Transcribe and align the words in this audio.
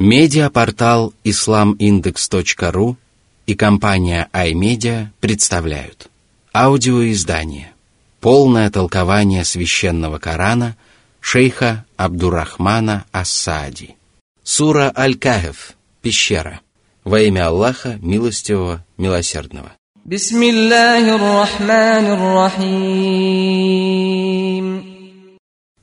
Медиапортал 0.00 1.12
islamindex.ru 1.24 2.96
и 3.44 3.54
компания 3.54 4.30
iMedia 4.32 5.08
представляют 5.20 6.08
аудиоиздание 6.54 7.74
«Полное 8.18 8.70
толкование 8.70 9.44
священного 9.44 10.18
Корана» 10.18 10.74
шейха 11.20 11.84
Абдурахмана 11.98 13.04
Ассади. 13.12 13.94
Сура 14.42 14.90
Аль-Кахф, 14.96 15.76
пещера. 16.00 16.62
Во 17.04 17.20
имя 17.20 17.48
Аллаха, 17.48 17.98
милостивого, 18.00 18.82
милосердного. 18.96 19.72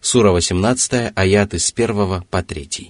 Сура 0.01 0.31
18, 0.31 1.11
аяты 1.15 1.59
с 1.59 1.71
1 1.71 2.23
по 2.23 2.41
3. 2.41 2.89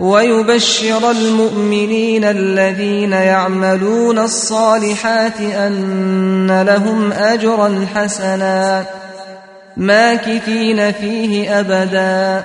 ويبشر 0.00 1.10
المؤمنين 1.10 2.24
الذين 2.24 3.12
يعملون 3.12 4.18
الصالحات 4.18 5.40
أن 5.40 6.62
لهم 6.62 7.12
أجرا 7.12 7.86
حسنا 7.94 8.86
ماكثين 9.76 10.92
فيه 10.92 11.60
أبدا 11.60 12.44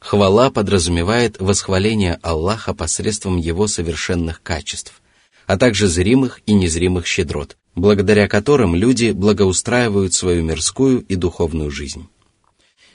Хвала 0.00 0.50
подразумевает 0.50 1.40
восхваление 1.40 2.18
Аллаха 2.22 2.74
посредством 2.74 3.38
Его 3.38 3.66
совершенных 3.66 4.42
качеств, 4.42 5.00
а 5.46 5.56
также 5.56 5.88
зримых 5.88 6.40
и 6.44 6.52
незримых 6.52 7.06
щедрот, 7.06 7.56
благодаря 7.74 8.28
которым 8.28 8.74
люди 8.74 9.12
благоустраивают 9.12 10.12
свою 10.12 10.42
мирскую 10.42 11.00
и 11.00 11.16
духовную 11.16 11.70
жизнь. 11.70 12.06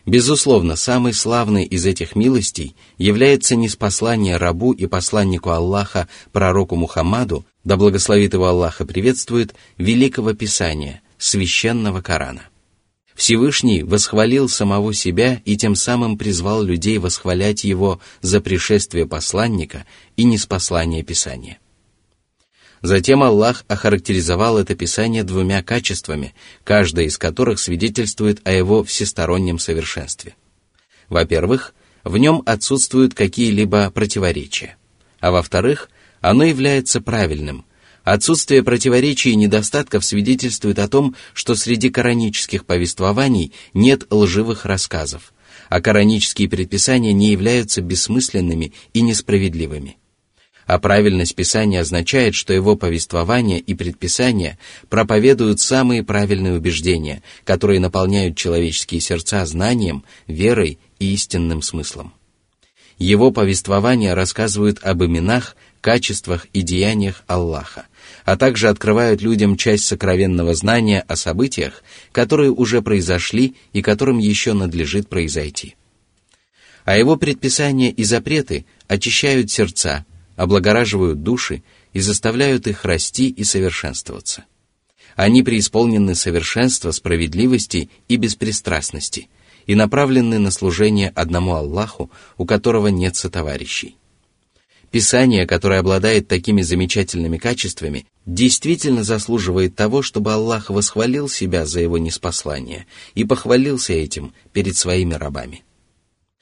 Безусловно, 0.07 0.77
самой 0.77 1.15
славной 1.15 1.65
из 1.65 1.87
этих 1.87 2.15
милостей 2.15 2.77
является 2.99 3.57
неспослание 3.57 4.37
рабу 4.37 4.73
и 4.73 4.87
посланнику 4.87 5.51
Аллаха, 5.51 6.09
пророку 6.31 6.77
Мухаммаду, 6.77 7.47
да 7.65 7.77
благословит 7.77 8.35
его 8.35 8.47
Аллах 8.47 8.83
приветствует, 8.87 9.55
великого 9.79 10.35
Писания, 10.35 11.01
священного 11.17 12.03
Корана. 12.03 12.43
Всевышний 13.15 13.83
восхвалил 13.83 14.49
самого 14.49 14.93
себя 14.93 15.41
и 15.45 15.57
тем 15.57 15.75
самым 15.77 16.19
призвал 16.19 16.63
людей 16.63 16.99
восхвалять 16.99 17.65
его 17.65 18.01
за 18.21 18.41
пришествие 18.41 19.07
посланника 19.07 19.87
и 20.17 20.25
неспослание 20.25 21.03
Писания. 21.03 21.59
Затем 22.85 23.23
Аллах 23.23 23.65
охарактеризовал 23.67 24.59
это 24.59 24.75
Писание 24.75 25.25
двумя 25.25 25.63
качествами, 25.63 26.35
каждое 26.65 27.07
из 27.07 27.17
которых 27.17 27.59
свидетельствует 27.59 28.47
о 28.47 28.53
его 28.53 28.85
всестороннем 28.85 29.59
совершенстве. 29.59 30.35
Во-первых, 31.09 31.75
в 32.05 32.19
нем 32.19 32.43
отсутствуют 32.45 33.15
какие-либо 33.15 33.91
противоречия, 33.91 34.77
а 35.21 35.31
во-вторых, 35.31 35.89
оно 36.21 36.45
является 36.45 37.01
правильным. 37.01 37.65
Отсутствие 38.03 38.63
противоречий 38.63 39.31
и 39.31 39.37
недостатков 39.37 40.05
свидетельствует 40.05 40.79
о 40.79 40.87
том, 40.87 41.17
что 41.33 41.55
среди 41.55 41.89
коранических 41.89 42.67
повествований 42.67 43.55
нет 43.73 44.13
лживых 44.13 44.67
рассказов, 44.67 45.33
а 45.71 45.81
коранические 45.81 46.51
предписания 46.51 47.15
не 47.15 47.33
являются 47.33 47.81
бессмысленными 47.81 48.75
и 48.93 49.01
несправедливыми– 49.01 49.97
а 50.67 50.79
правильность 50.79 51.35
Писания 51.35 51.81
означает, 51.81 52.35
что 52.35 52.53
его 52.53 52.77
повествования 52.77 53.59
и 53.59 53.75
предписания 53.75 54.59
проповедуют 54.89 55.61
самые 55.61 56.03
правильные 56.03 56.55
убеждения, 56.55 57.23
которые 57.45 57.81
наполняют 57.81 58.37
человеческие 58.37 59.01
сердца 59.01 59.45
знанием, 59.47 60.05
верой 60.27 60.79
и 60.99 61.13
истинным 61.13 61.63
смыслом. 61.63 62.15
Его 62.99 63.31
повествования 63.31 64.15
рассказывают 64.15 64.79
об 64.83 65.03
именах, 65.03 65.57
качествах 65.81 66.47
и 66.53 66.63
деяниях 66.63 67.25
Аллаха, 67.27 67.87
а 68.25 68.37
также 68.37 68.69
открывают 68.69 69.21
людям 69.21 69.57
часть 69.57 69.85
сокровенного 69.85 70.55
знания 70.55 71.05
о 71.07 71.17
событиях, 71.17 71.83
которые 72.13 72.51
уже 72.51 72.81
произошли 72.81 73.57
и 73.73 73.83
которым 73.83 74.19
еще 74.19 74.55
надлежит 74.55 75.09
произойти. 75.09 75.75
А 76.85 76.97
его 76.97 77.17
предписания 77.17 77.91
и 77.91 78.05
запреты 78.05 78.65
очищают 78.89 79.51
сердца, 79.51 80.07
облагораживают 80.37 81.23
души 81.23 81.63
и 81.93 82.01
заставляют 82.01 82.67
их 82.67 82.85
расти 82.85 83.29
и 83.29 83.45
совершенствоваться. 83.45 84.45
Они 85.17 85.43
преисполнены 85.43 86.15
совершенства, 86.15 86.91
справедливости 86.91 87.89
и 88.09 88.17
беспристрастности 88.17 89.29
и 89.67 89.75
направлены 89.75 90.39
на 90.39 90.51
служение 90.51 91.09
одному 91.09 91.55
Аллаху, 91.55 92.11
у 92.37 92.45
которого 92.45 92.89
нет 92.89 93.17
сотоварищей. 93.17 93.97
Писание, 94.91 95.47
которое 95.47 95.81
обладает 95.81 96.29
такими 96.29 96.63
замечательными 96.63 97.39
качествами, 97.39 98.07
действительно 98.27 99.03
заслуживает 99.03 99.75
того, 99.75 100.03
чтобы 100.03 100.33
Аллах 100.33 100.71
восхвалил 100.71 101.29
себя 101.29 101.67
за 101.67 101.81
его 101.81 101.99
неспослание 101.99 102.87
и 103.15 103.25
похвалился 103.25 103.93
этим 103.93 104.33
перед 104.53 104.77
своими 104.77 105.15
рабами. 105.15 105.65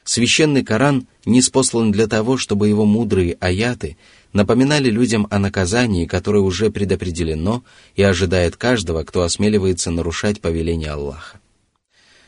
Священный 0.05 0.65
Коран 0.65 1.07
не 1.25 1.41
спослан 1.41 1.93
для 1.93 2.09
того, 2.09 2.37
чтобы 2.37 2.69
его 2.69 2.85
мудрые 2.85 3.37
аяты 3.41 3.97
напоминали 4.33 4.91
людям 4.91 5.29
о 5.31 5.39
наказании, 5.39 6.07
которое 6.07 6.41
уже 6.41 6.71
предопределено 6.71 7.63
и 7.95 8.03
ожидает 8.03 8.57
каждого, 8.57 9.05
кто 9.05 9.23
осмеливается 9.23 9.91
нарушать 9.91 10.41
повеление 10.41 10.91
Аллаха. 10.91 11.39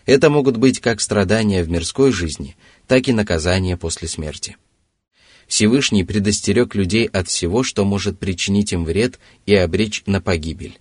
Это 0.06 0.30
могут 0.30 0.58
быть 0.58 0.80
как 0.80 1.00
страдания 1.00 1.64
в 1.64 1.70
мирской 1.70 2.12
жизни, 2.12 2.56
так 2.86 3.08
и 3.08 3.12
наказания 3.12 3.76
после 3.76 4.06
смерти. 4.06 4.56
Всевышний 5.48 6.04
предостерег 6.04 6.74
людей 6.74 7.06
от 7.06 7.28
всего, 7.28 7.62
что 7.62 7.84
может 7.84 8.18
причинить 8.18 8.72
им 8.72 8.84
вред 8.84 9.18
и 9.46 9.54
обречь 9.54 10.02
на 10.06 10.20
погибель. 10.20 10.78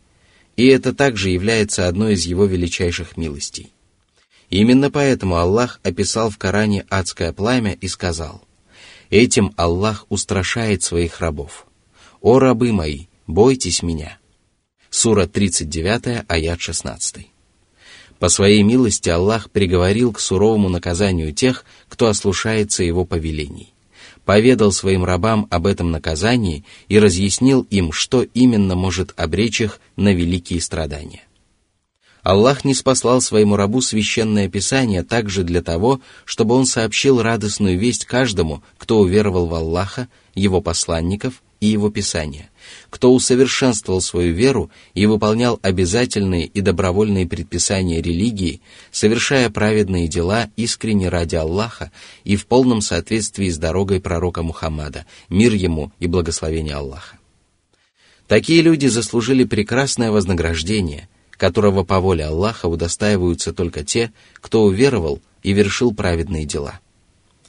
И 0.56 0.68
это 0.68 0.94
также 0.94 1.30
является 1.30 1.88
одной 1.88 2.14
из 2.14 2.26
его 2.26 2.46
величайших 2.46 3.18
милостей– 3.18 3.74
Именно 4.54 4.92
поэтому 4.92 5.38
Аллах 5.38 5.80
описал 5.82 6.30
в 6.30 6.38
Коране 6.38 6.86
адское 6.88 7.34
пламя 7.34 7.72
и 7.72 7.88
сказал, 7.88 8.44
«Этим 9.10 9.52
Аллах 9.58 10.06
устрашает 10.10 10.84
своих 10.84 11.22
рабов. 11.22 11.66
О 12.22 12.38
рабы 12.38 12.72
мои, 12.72 13.06
бойтесь 13.26 13.82
меня». 13.82 14.20
Сура 14.92 15.26
39, 15.26 16.26
аят 16.28 16.62
16. 16.62 17.30
По 18.20 18.30
своей 18.30 18.62
милости 18.62 19.10
Аллах 19.10 19.50
приговорил 19.50 20.14
к 20.14 20.20
суровому 20.20 20.70
наказанию 20.70 21.34
тех, 21.34 21.66
кто 21.90 22.06
ослушается 22.06 22.84
его 22.84 23.06
повелений. 23.06 23.74
Поведал 24.24 24.72
своим 24.72 25.04
рабам 25.04 25.48
об 25.50 25.66
этом 25.66 25.90
наказании 25.90 26.64
и 26.90 27.00
разъяснил 27.00 27.66
им, 27.72 27.92
что 27.92 28.22
именно 28.22 28.76
может 28.76 29.16
обречь 29.20 29.62
их 29.62 29.80
на 29.96 30.14
великие 30.14 30.62
страдания. 30.62 31.24
Аллах 32.24 32.64
не 32.64 32.74
спаслал 32.74 33.20
своему 33.20 33.58
рабу 33.58 33.82
священное 33.82 34.48
писание 34.48 35.04
также 35.04 35.44
для 35.44 35.62
того, 35.62 36.00
чтобы 36.24 36.56
он 36.56 36.66
сообщил 36.66 37.22
радостную 37.22 37.78
весть 37.78 38.06
каждому, 38.06 38.64
кто 38.78 39.00
уверовал 39.00 39.48
в 39.48 39.54
Аллаха, 39.54 40.08
его 40.34 40.62
посланников 40.62 41.44
и 41.60 41.68
его 41.68 41.90
писания, 41.90 42.50
кто 42.90 43.14
усовершенствовал 43.14 44.00
свою 44.00 44.34
веру 44.34 44.72
и 44.94 45.06
выполнял 45.06 45.60
обязательные 45.62 46.46
и 46.46 46.62
добровольные 46.62 47.28
предписания 47.28 48.02
религии, 48.02 48.62
совершая 48.90 49.50
праведные 49.50 50.08
дела 50.08 50.50
искренне 50.56 51.10
ради 51.10 51.36
Аллаха 51.36 51.92
и 52.24 52.38
в 52.38 52.48
полном 52.48 52.80
соответствии 52.80 53.50
с 53.50 53.58
дорогой 53.58 54.00
пророка 54.00 54.44
Мухаммада, 54.44 55.06
мир 55.28 55.54
ему 55.54 55.92
и 56.00 56.08
благословение 56.08 56.76
Аллаха. 56.76 57.18
Такие 58.28 58.62
люди 58.62 58.88
заслужили 58.88 59.44
прекрасное 59.44 60.10
вознаграждение– 60.10 61.10
которого 61.44 61.84
по 61.84 62.00
воле 62.00 62.24
Аллаха 62.24 62.68
удостаиваются 62.68 63.52
только 63.52 63.84
те, 63.84 64.14
кто 64.36 64.64
уверовал 64.64 65.20
и 65.44 65.52
вершил 65.52 65.94
праведные 65.94 66.46
дела. 66.46 66.80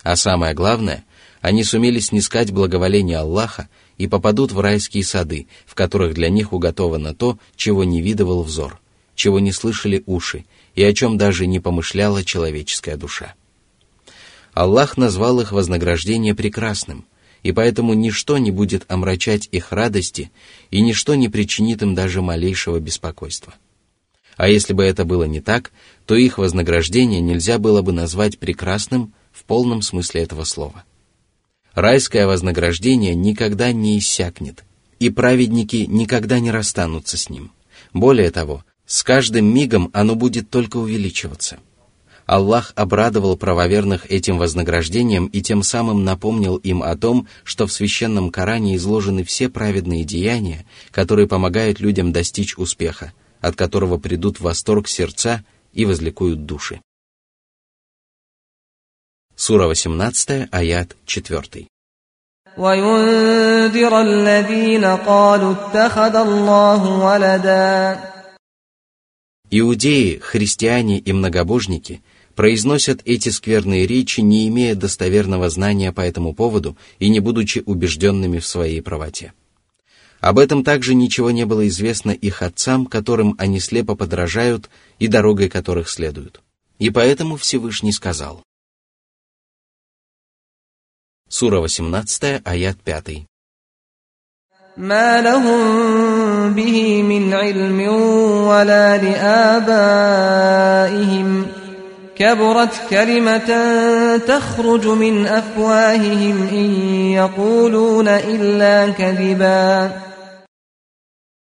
А 0.03 0.17
самое 0.17 0.53
главное, 0.53 1.05
они 1.41 1.63
сумели 1.63 2.01
снискать 2.01 2.51
благоволение 2.51 3.19
Аллаха 3.19 3.69
и 3.97 4.09
попадут 4.09 4.51
в 4.51 4.59
райские 4.59 5.05
сады, 5.05 5.47
в 5.65 5.77
которых 5.77 6.15
для 6.15 6.29
них 6.29 6.53
уготовано 6.53 7.15
то, 7.15 7.39
чего 7.55 7.85
не 7.85 8.03
видывал 8.03 8.43
взор, 8.43 8.81
чего 9.15 9.39
не 9.39 9.53
слышали 9.53 10.03
уши 10.07 10.45
и 10.75 10.83
о 10.83 10.93
чем 10.93 11.17
даже 11.17 11.47
не 11.47 11.61
помышляла 11.61 12.25
человеческая 12.25 12.97
душа. 12.97 13.37
Аллах 14.55 14.97
назвал 14.97 15.39
их 15.39 15.53
вознаграждение 15.53 16.35
прекрасным, 16.35 17.05
и 17.45 17.53
поэтому 17.53 17.95
ничто 17.95 18.39
не 18.39 18.51
будет 18.51 18.87
омрачать 18.89 19.49
их 19.53 19.71
радости, 19.71 20.33
и 20.73 20.81
ничто 20.81 21.15
не 21.15 21.29
причинит 21.29 21.83
им 21.83 21.95
даже 21.95 22.23
малейшего 22.23 22.81
беспокойства. 22.81 23.55
А 24.37 24.49
если 24.49 24.73
бы 24.73 24.85
это 24.85 25.05
было 25.05 25.25
не 25.25 25.41
так, 25.41 25.73
то 26.07 26.15
их 26.17 26.39
вознаграждение 26.39 27.21
нельзя 27.21 27.59
было 27.59 27.83
бы 27.83 27.93
назвать 27.93 28.39
прекрасным 28.39 29.13
в 29.33 29.45
полном 29.45 29.83
смысле 29.83 30.23
этого 30.23 30.45
слова. 30.45 30.85
Райское 31.75 32.27
вознаграждение 32.27 33.15
никогда 33.15 33.73
не 33.73 33.99
иссякнет, 33.99 34.65
и 35.01 35.11
праведники 35.11 35.87
никогда 35.89 36.39
не 36.39 36.51
расстанутся 36.51 37.17
с 37.17 37.29
ним. 37.29 37.53
Более 37.93 38.31
того, 38.31 38.65
с 38.87 39.03
каждым 39.03 39.47
мигом 39.53 39.91
оно 39.93 40.15
будет 40.15 40.51
только 40.51 40.77
увеличиваться. 40.77 41.59
Аллах 42.27 42.73
обрадовал 42.75 43.37
правоверных 43.37 44.11
этим 44.11 44.39
вознаграждением 44.39 45.27
и 45.27 45.43
тем 45.43 45.63
самым 45.63 46.05
напомнил 46.05 46.57
им 46.57 46.83
о 46.83 46.97
том, 46.97 47.29
что 47.43 47.67
в 47.67 47.73
священном 47.73 48.31
Коране 48.31 48.77
изложены 48.77 49.25
все 49.25 49.49
праведные 49.51 50.05
деяния, 50.05 50.65
которые 50.91 51.29
помогают 51.29 51.81
людям 51.81 52.13
достичь 52.13 52.57
успеха, 52.57 53.13
от 53.44 53.56
которого 53.56 53.98
придут 53.98 54.40
в 54.40 54.44
восторг 54.44 54.88
сердца 54.88 55.44
и 55.74 55.86
возликуют 55.86 56.46
души. 56.46 56.82
Сура 59.36 59.68
18, 59.68 60.50
аят 60.52 60.98
4. 61.06 61.68
وينذر 62.58 64.02
الذين 64.02 64.86
قالوا 64.86 65.52
اتخذ 65.54 66.16
الله 66.16 67.00
ولدا 67.00 68.00
Иудеи, 69.52 70.20
христиане 70.20 71.00
и 71.00 71.12
многобожники 71.12 72.04
произносят 72.36 73.02
эти 73.06 73.30
скверные 73.30 73.88
речи, 73.88 74.22
не 74.22 74.48
имея 74.48 74.76
достоверного 74.76 75.50
знания 75.50 75.92
по 75.92 76.02
этому 76.02 76.34
поводу 76.36 76.78
и 77.00 77.10
не 77.10 77.20
будучи 77.20 77.64
убежденными 77.66 78.38
в 78.38 78.46
своей 78.46 78.82
правоте. 78.82 79.34
Об 80.24 80.38
этом 80.38 80.64
также 80.64 80.96
ничего 80.96 81.32
не 81.32 81.46
было 81.46 81.68
известно 81.68 82.12
их 82.12 82.42
отцам, 82.42 82.86
которым 82.86 83.36
они 83.38 83.60
слепо 83.60 83.96
подражают 83.96 84.70
и 85.00 85.08
дорогой 85.08 85.50
которых 85.50 85.90
следуют. 85.90 86.42
И 86.78 86.90
поэтому 86.90 87.38
Всевышний 87.38 87.94
сказал. 87.94 88.44
Сура 91.30 91.60
18, 91.60 92.42
аят 92.44 92.78
5. 92.84 93.26
ما 94.78 95.22
لهم 95.22 96.54
به 96.54 97.04
من 97.04 97.34
علم 97.34 97.88
ولا 98.48 98.98
لآبائهم 98.98 100.50
كبرت 102.16 102.82
كلمة 102.90 103.50
تخرج 104.18 104.88
من 104.88 105.28
أفواههم 105.28 106.48
إن 106.52 106.74
يقولون 107.12 108.08
إلا 108.08 108.90
كذبا 108.90 109.92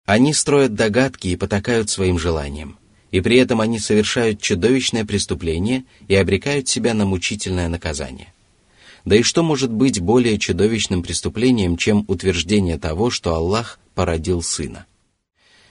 они 0.06 0.34
строят 0.34 0.76
догадки 0.76 1.30
и 1.30 1.36
потакают 1.36 1.90
своим 1.90 2.20
желаниям, 2.20 2.78
и 3.10 3.22
при 3.22 3.38
этом 3.38 3.60
они 3.60 3.80
совершают 3.80 4.40
чудовищное 4.40 5.04
преступление 5.04 5.84
и 6.08 6.14
обрекают 6.14 6.68
себя 6.68 6.94
на 6.94 7.06
мучительное 7.06 7.70
наказание. 7.70 8.32
Да 9.04 9.16
и 9.16 9.24
что 9.24 9.42
может 9.42 9.72
быть 9.72 10.00
более 10.00 10.38
чудовищным 10.38 11.02
преступлением, 11.02 11.76
чем 11.76 12.06
утверждение 12.08 12.78
того, 12.78 13.10
что 13.10 13.34
Аллах 13.34 13.80
породил 13.96 14.44
Сына? 14.44 14.86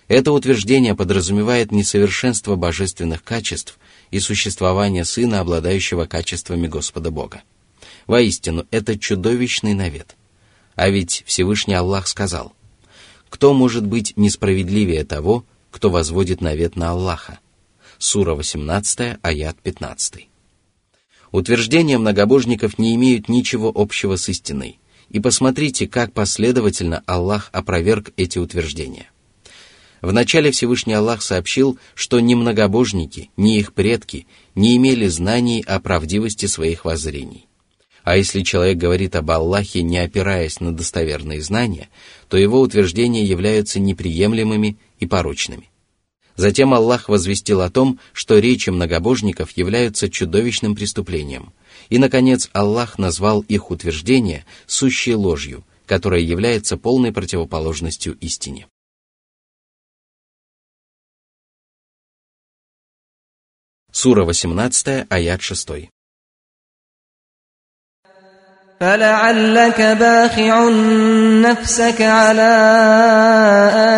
Это 0.08 0.32
утверждение 0.32 0.96
подразумевает 0.96 1.70
несовершенство 1.70 2.56
божественных 2.56 3.22
качеств 3.22 3.78
и 4.10 4.18
существование 4.18 5.04
Сына, 5.04 5.40
обладающего 5.40 6.06
качествами 6.06 6.66
Господа 6.66 7.10
Бога. 7.12 7.42
Воистину, 8.08 8.66
это 8.72 8.98
чудовищный 8.98 9.74
навет. 9.74 10.16
А 10.74 10.88
ведь 10.88 11.22
Всевышний 11.24 11.74
Аллах 11.74 12.08
сказал– 12.08 12.52
кто 13.34 13.52
может 13.52 13.84
быть 13.84 14.12
несправедливее 14.14 15.04
того, 15.04 15.44
кто 15.72 15.90
возводит 15.90 16.40
навет 16.40 16.76
на 16.76 16.90
Аллаха? 16.90 17.40
Сура 17.98 18.36
18, 18.36 19.18
аят 19.20 19.56
15. 19.60 20.28
Утверждения 21.32 21.98
многобожников 21.98 22.78
не 22.78 22.94
имеют 22.94 23.28
ничего 23.28 23.72
общего 23.74 24.14
с 24.14 24.28
истиной. 24.28 24.78
И 25.08 25.18
посмотрите, 25.18 25.88
как 25.88 26.12
последовательно 26.12 27.02
Аллах 27.06 27.50
опроверг 27.50 28.12
эти 28.16 28.38
утверждения. 28.38 29.10
Вначале 30.00 30.52
Всевышний 30.52 30.94
Аллах 30.94 31.20
сообщил, 31.20 31.76
что 31.96 32.20
ни 32.20 32.36
многобожники, 32.36 33.30
ни 33.36 33.58
их 33.58 33.72
предки 33.72 34.28
не 34.54 34.76
имели 34.76 35.08
знаний 35.08 35.64
о 35.66 35.80
правдивости 35.80 36.46
своих 36.46 36.84
воззрений. 36.84 37.48
А 38.04 38.18
если 38.18 38.42
человек 38.42 38.76
говорит 38.76 39.16
об 39.16 39.30
Аллахе, 39.30 39.82
не 39.82 39.98
опираясь 39.98 40.60
на 40.60 40.72
достоверные 40.76 41.40
знания, 41.40 41.88
то 42.28 42.36
его 42.36 42.60
утверждения 42.60 43.24
являются 43.24 43.80
неприемлемыми 43.80 44.76
и 44.98 45.06
порочными. 45.06 45.70
Затем 46.36 46.74
Аллах 46.74 47.08
возвестил 47.08 47.60
о 47.60 47.70
том, 47.70 48.00
что 48.12 48.38
речи 48.38 48.70
многобожников 48.70 49.52
являются 49.52 50.10
чудовищным 50.10 50.74
преступлением. 50.74 51.52
И, 51.90 51.98
наконец, 51.98 52.50
Аллах 52.52 52.98
назвал 52.98 53.42
их 53.42 53.70
утверждение 53.70 54.44
сущей 54.66 55.14
ложью, 55.14 55.64
которая 55.86 56.20
является 56.20 56.76
полной 56.76 57.12
противоположностью 57.12 58.16
истине. 58.20 58.66
Сура 63.92 64.24
18, 64.24 65.06
аят 65.08 65.40
6. 65.40 65.93
فلعلك 68.79 69.81
باخع 69.81 70.69
نفسك 71.49 72.01
على 72.01 72.51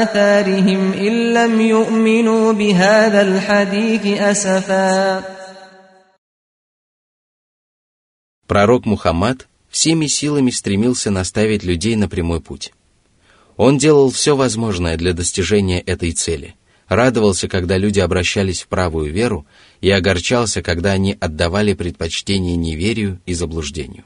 آثارهم 0.01 0.93
إن 0.93 1.33
لم 1.33 1.61
يؤمنوا 1.61 2.53
بهذا 2.53 3.21
الحديث 3.21 4.21
أسفا 4.21 5.23
Пророк 8.47 8.85
Мухаммад 8.85 9.47
всеми 9.69 10.07
силами 10.07 10.51
стремился 10.51 11.11
наставить 11.11 11.63
людей 11.63 11.95
на 11.95 12.09
прямой 12.09 12.41
путь. 12.41 12.73
Он 13.57 13.77
делал 13.77 14.09
все 14.09 14.35
возможное 14.35 14.97
для 14.97 15.13
достижения 15.13 15.79
этой 15.79 16.11
цели, 16.11 16.55
радовался, 16.87 17.47
когда 17.47 17.77
люди 17.77 17.99
обращались 17.99 18.63
в 18.63 18.67
правую 18.67 19.13
веру, 19.13 19.45
и 19.79 19.89
огорчался, 19.91 20.61
когда 20.61 20.91
они 20.91 21.15
отдавали 21.19 21.73
предпочтение 21.73 22.55
неверию 22.57 23.21
и 23.25 23.33
заблуждению. 23.33 24.03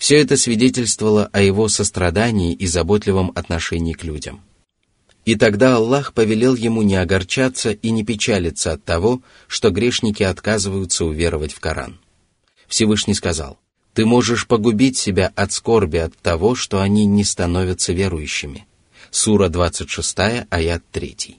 Все 0.00 0.18
это 0.18 0.38
свидетельствовало 0.38 1.28
о 1.30 1.42
его 1.42 1.68
сострадании 1.68 2.54
и 2.54 2.66
заботливом 2.66 3.32
отношении 3.34 3.92
к 3.92 4.02
людям. 4.02 4.40
И 5.26 5.36
тогда 5.36 5.76
Аллах 5.76 6.14
повелел 6.14 6.54
ему 6.54 6.80
не 6.80 6.96
огорчаться 6.96 7.72
и 7.72 7.90
не 7.90 8.02
печалиться 8.02 8.72
от 8.72 8.82
того, 8.82 9.20
что 9.46 9.68
грешники 9.68 10.22
отказываются 10.22 11.04
уверовать 11.04 11.52
в 11.52 11.60
Коран. 11.60 12.00
Всевышний 12.66 13.12
сказал, 13.12 13.58
«Ты 13.92 14.06
можешь 14.06 14.46
погубить 14.46 14.96
себя 14.96 15.30
от 15.36 15.52
скорби 15.52 15.98
от 15.98 16.16
того, 16.16 16.54
что 16.54 16.80
они 16.80 17.04
не 17.04 17.22
становятся 17.22 17.92
верующими». 17.92 18.66
Сура 19.10 19.50
26, 19.50 20.16
аят 20.48 20.82
3. 20.92 21.36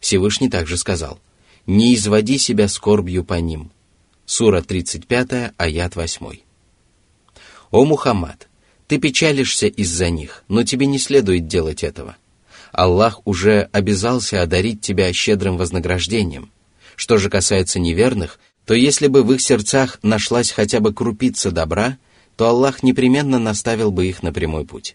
Всевышний 0.00 0.48
также 0.48 0.78
сказал, 0.78 1.20
«Не 1.66 1.94
изводи 1.94 2.38
себя 2.38 2.68
скорбью 2.68 3.22
по 3.22 3.34
ним». 3.34 3.70
Сура 4.24 4.62
35, 4.62 5.52
аят 5.58 5.94
8. 5.94 6.38
«О 7.72 7.86
Мухаммад, 7.86 8.48
ты 8.86 8.98
печалишься 8.98 9.66
из-за 9.66 10.10
них, 10.10 10.44
но 10.46 10.62
тебе 10.62 10.84
не 10.84 10.98
следует 10.98 11.46
делать 11.46 11.82
этого. 11.82 12.18
Аллах 12.70 13.22
уже 13.24 13.70
обязался 13.72 14.42
одарить 14.42 14.82
тебя 14.82 15.10
щедрым 15.14 15.56
вознаграждением. 15.56 16.50
Что 16.96 17.16
же 17.16 17.30
касается 17.30 17.80
неверных, 17.80 18.38
то 18.66 18.74
если 18.74 19.06
бы 19.06 19.22
в 19.22 19.32
их 19.32 19.40
сердцах 19.40 19.98
нашлась 20.02 20.50
хотя 20.50 20.80
бы 20.80 20.92
крупица 20.92 21.50
добра, 21.50 21.96
то 22.36 22.46
Аллах 22.46 22.82
непременно 22.82 23.38
наставил 23.38 23.90
бы 23.90 24.06
их 24.06 24.22
на 24.22 24.34
прямой 24.34 24.66
путь. 24.66 24.94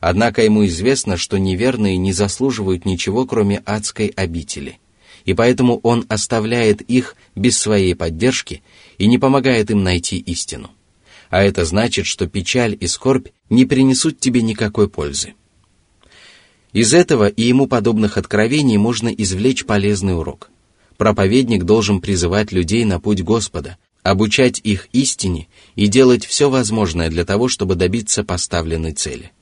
Однако 0.00 0.42
ему 0.42 0.64
известно, 0.64 1.18
что 1.18 1.36
неверные 1.36 1.98
не 1.98 2.14
заслуживают 2.14 2.86
ничего, 2.86 3.26
кроме 3.26 3.58
адской 3.66 4.06
обители, 4.06 4.78
и 5.26 5.34
поэтому 5.34 5.80
он 5.82 6.06
оставляет 6.08 6.80
их 6.80 7.14
без 7.34 7.58
своей 7.58 7.94
поддержки 7.94 8.62
и 8.96 9.06
не 9.06 9.18
помогает 9.18 9.70
им 9.70 9.84
найти 9.84 10.16
истину 10.16 10.70
а 11.30 11.42
это 11.42 11.64
значит, 11.64 12.06
что 12.06 12.26
печаль 12.26 12.76
и 12.78 12.86
скорбь 12.86 13.28
не 13.50 13.64
принесут 13.64 14.20
тебе 14.20 14.42
никакой 14.42 14.88
пользы. 14.88 15.34
Из 16.72 16.92
этого 16.92 17.28
и 17.28 17.42
ему 17.42 17.66
подобных 17.66 18.18
откровений 18.18 18.76
можно 18.76 19.08
извлечь 19.08 19.64
полезный 19.64 20.16
урок. 20.16 20.50
Проповедник 20.96 21.64
должен 21.64 22.00
призывать 22.00 22.52
людей 22.52 22.84
на 22.84 23.00
путь 23.00 23.22
Господа, 23.22 23.76
обучать 24.02 24.60
их 24.62 24.88
истине 24.92 25.48
и 25.74 25.86
делать 25.86 26.24
все 26.24 26.48
возможное 26.48 27.08
для 27.08 27.24
того, 27.24 27.48
чтобы 27.48 27.74
добиться 27.74 28.24
поставленной 28.24 28.92
цели. 28.92 29.32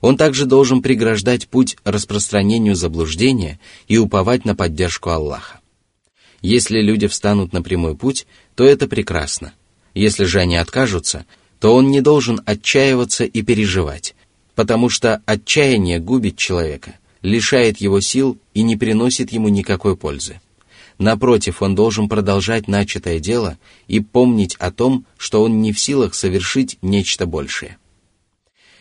Он 0.00 0.16
также 0.16 0.46
должен 0.46 0.82
преграждать 0.82 1.48
путь 1.48 1.76
распространению 1.84 2.74
заблуждения 2.74 3.60
и 3.86 3.98
уповать 3.98 4.44
на 4.44 4.56
поддержку 4.56 5.10
Аллаха. 5.10 5.60
Если 6.40 6.80
люди 6.80 7.06
встанут 7.06 7.52
на 7.52 7.60
прямой 7.62 7.94
путь, 7.96 8.26
то 8.54 8.64
это 8.64 8.88
прекрасно. 8.88 9.52
Если 9.94 10.24
же 10.24 10.40
они 10.40 10.56
откажутся, 10.56 11.26
то 11.58 11.74
он 11.74 11.90
не 11.90 12.00
должен 12.00 12.40
отчаиваться 12.46 13.24
и 13.24 13.42
переживать, 13.42 14.14
потому 14.54 14.88
что 14.88 15.22
отчаяние 15.26 15.98
губит 15.98 16.36
человека, 16.36 16.94
лишает 17.22 17.78
его 17.78 18.00
сил 18.00 18.38
и 18.54 18.62
не 18.62 18.76
приносит 18.76 19.32
ему 19.32 19.48
никакой 19.48 19.96
пользы. 19.96 20.40
Напротив, 20.98 21.62
он 21.62 21.74
должен 21.74 22.08
продолжать 22.08 22.68
начатое 22.68 23.20
дело 23.20 23.58
и 23.88 24.00
помнить 24.00 24.54
о 24.56 24.70
том, 24.70 25.06
что 25.16 25.42
он 25.42 25.60
не 25.62 25.72
в 25.72 25.80
силах 25.80 26.14
совершить 26.14 26.78
нечто 26.82 27.26
большее. 27.26 27.78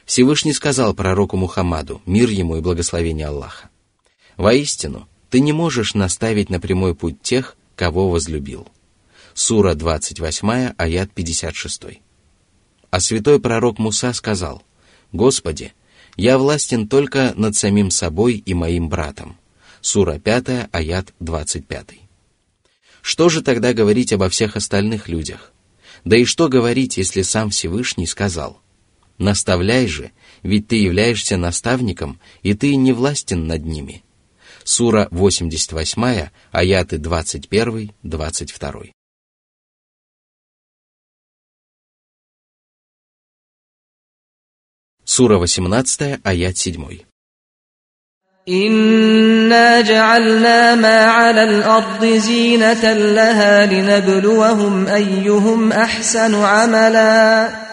Всевышний 0.05 0.53
сказал 0.53 0.93
пророку 0.93 1.37
Мухаммаду, 1.37 2.01
мир 2.05 2.29
ему 2.29 2.57
и 2.57 2.61
благословение 2.61 3.27
Аллаха, 3.27 3.69
«Воистину, 4.37 5.07
ты 5.29 5.39
не 5.41 5.53
можешь 5.53 5.93
наставить 5.93 6.49
на 6.49 6.59
прямой 6.59 6.95
путь 6.95 7.21
тех, 7.21 7.55
кого 7.75 8.09
возлюбил». 8.09 8.67
Сура 9.33 9.73
28, 9.73 10.73
аят 10.77 11.11
56. 11.11 12.01
А 12.91 12.99
святой 12.99 13.39
пророк 13.39 13.79
Муса 13.79 14.13
сказал, 14.13 14.63
«Господи, 15.11 15.73
я 16.15 16.37
властен 16.37 16.87
только 16.87 17.33
над 17.35 17.55
самим 17.55 17.91
собой 17.91 18.35
и 18.35 18.53
моим 18.53 18.89
братом». 18.89 19.37
Сура 19.81 20.19
5, 20.19 20.69
аят 20.71 21.13
25. 21.19 21.99
Что 23.01 23.29
же 23.29 23.41
тогда 23.41 23.73
говорить 23.73 24.11
обо 24.11 24.29
всех 24.29 24.55
остальных 24.55 25.07
людях? 25.07 25.53
Да 26.03 26.17
и 26.17 26.25
что 26.25 26.49
говорить, 26.49 26.97
если 26.97 27.21
сам 27.21 27.49
Всевышний 27.49 28.07
сказал, 28.07 28.61
«Наставляй 29.17 29.87
же, 29.87 30.11
ведь 30.43 30.67
ты 30.67 30.75
являешься 30.77 31.37
наставником, 31.37 32.19
и 32.41 32.53
ты 32.53 32.75
не 32.75 32.93
властен 32.93 33.47
над 33.47 33.65
ними». 33.65 34.03
Сура 34.63 35.07
88, 35.11 36.29
аяты 36.51 36.97
21-22. 36.97 38.91
Сура 45.18 45.38
18, 45.38 46.20
аят 46.24 46.56
7. 46.56 47.04
إنا 48.48 49.80
جعلنا 49.80 50.74
ما 50.74 51.04
على 51.04 51.42
الأرض 51.44 52.04
زينة 52.04 52.92
لها 52.92 53.66
لنبلوهم 53.66 54.86
أيهم 54.86 55.72
أحسن 55.72 56.34
عملا 56.34 57.64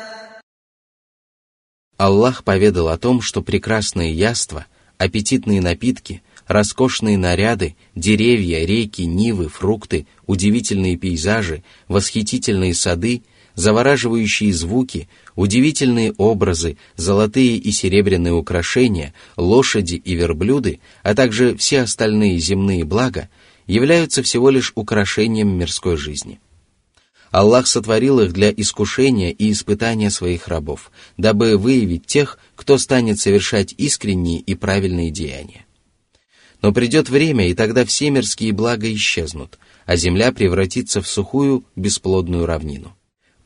Аллах 1.98 2.44
поведал 2.44 2.88
о 2.88 2.98
том, 2.98 3.22
что 3.22 3.44
прекрасные 3.44 4.12
яства, 4.12 4.66
аппетитные 4.98 5.62
напитки, 5.62 6.24
роскошные 6.48 7.18
наряды, 7.18 7.76
деревья, 7.94 8.66
реки, 8.66 9.04
нивы, 9.04 9.50
фрукты, 9.50 10.08
удивительные 10.26 10.98
пейзажи, 10.98 11.64
восхитительные 11.88 12.74
сады, 12.74 13.22
завораживающие 13.57 14.53
звуки, 14.53 15.09
удивительные 15.35 16.13
образы, 16.13 16.77
золотые 16.97 17.57
и 17.57 17.73
серебряные 17.73 18.35
украшения, 18.35 19.15
лошади 19.37 19.95
и 19.95 20.15
верблюды, 20.15 20.81
а 21.03 21.15
также 21.15 21.57
все 21.57 21.81
остальные 21.81 22.39
земные 22.39 22.85
блага, 22.85 23.29
являются 23.67 24.23
всего 24.23 24.51
лишь 24.51 24.73
украшением 24.77 25.49
мирской 25.59 25.97
жизни. 25.97 26.39
Аллах 27.33 27.67
сотворил 27.67 28.21
их 28.21 28.33
для 28.33 28.53
искушения 28.53 29.31
и 29.31 29.51
испытания 29.51 30.11
своих 30.11 30.47
рабов, 30.49 30.93
дабы 31.17 31.57
выявить 31.57 32.07
тех, 32.07 32.39
кто 32.55 32.79
станет 32.79 33.19
совершать 33.19 33.75
искренние 33.77 34.39
и 34.39 34.55
правильные 34.55 35.11
деяния. 35.11 35.67
Но 36.63 36.73
придет 36.73 37.09
время, 37.09 37.49
и 37.49 37.55
тогда 37.55 37.85
все 37.85 38.11
мирские 38.11 38.53
блага 38.53 38.93
исчезнут, 38.95 39.59
а 39.87 39.97
земля 39.97 40.31
превратится 40.31 41.03
в 41.03 41.09
сухую, 41.09 41.65
бесплодную 41.75 42.47
равнину 42.47 42.96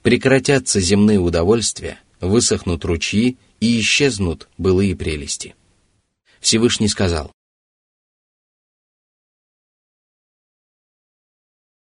прекратятся 0.02 0.80
земные 0.80 1.18
удовольствия, 1.18 2.00
высохнут 2.20 2.84
ручьи 2.84 3.36
и 3.60 3.80
исчезнут 3.80 4.48
былые 4.58 4.96
прелести. 4.96 5.54
Всевышний 6.40 6.88
сказал, 6.88 7.32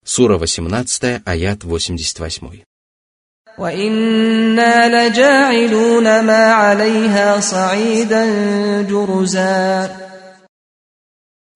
Сура 0.04 0.38
18, 0.38 1.22
аят 1.24 1.64
88. 1.64 2.62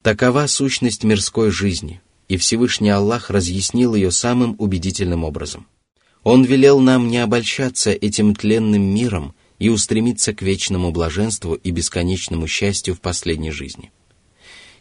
Такова 0.03 0.47
сущность 0.47 1.05
мирской 1.05 1.51
жизни, 1.51 2.01
и 2.27 2.37
Всевышний 2.37 2.91
Аллах 2.91 3.31
разъяснил 3.31 3.95
ее 3.95 4.11
самым 4.11 4.57
убедительным 4.59 5.23
образом– 5.23 5.69
он 6.23 6.45
велел 6.45 6.81
нам 6.81 7.09
не 7.09 7.19
обольщаться 7.19 7.91
этим 7.91 8.35
тленным 8.35 8.83
миром 8.83 9.35
и 9.59 9.69
устремиться 9.69 10.35
к 10.35 10.43
вечному 10.43 10.91
блаженству 10.91 11.55
и 11.55 11.71
бесконечному 11.71 12.47
счастью 12.47 12.95
в 12.95 13.01
последней 13.01 13.51
жизни. 13.51 13.93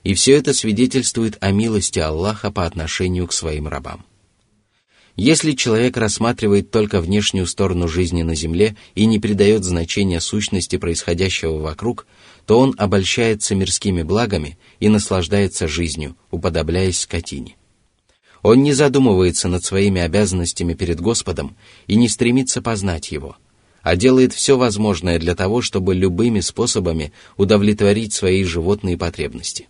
И 0.03 0.13
все 0.13 0.35
это 0.35 0.53
свидетельствует 0.53 1.37
о 1.41 1.51
милости 1.51 1.99
Аллаха 1.99 2.51
по 2.51 2.65
отношению 2.65 3.27
к 3.27 3.33
своим 3.33 3.67
рабам. 3.67 4.05
Если 5.15 5.51
человек 5.51 5.97
рассматривает 5.97 6.71
только 6.71 7.01
внешнюю 7.01 7.45
сторону 7.45 7.89
жизни 7.89 8.23
на 8.23 8.35
земле 8.35 8.77
и 8.95 9.05
не 9.05 9.19
придает 9.19 9.65
значения 9.65 10.21
сущности 10.21 10.77
происходящего 10.77 11.57
вокруг, 11.57 12.07
то 12.45 12.57
он 12.57 12.73
обольщается 12.77 13.53
мирскими 13.53 14.03
благами 14.03 14.57
и 14.79 14.87
наслаждается 14.87 15.67
жизнью, 15.67 16.15
уподобляясь 16.31 17.01
скотине. 17.01 17.58
Он 18.41 18.63
не 18.63 18.73
задумывается 18.73 19.47
над 19.47 19.63
своими 19.63 20.01
обязанностями 20.01 20.73
перед 20.73 21.01
Господом 21.01 21.55
и 21.87 21.95
не 21.95 22.07
стремится 22.07 22.61
познать 22.61 23.11
Его, 23.11 23.35
а 23.81 23.95
делает 23.95 24.33
все 24.33 24.57
возможное 24.57 25.19
для 25.19 25.35
того, 25.35 25.61
чтобы 25.61 25.93
любыми 25.93 26.39
способами 26.39 27.11
удовлетворить 27.37 28.13
свои 28.13 28.43
животные 28.43 28.97
потребности. 28.97 29.67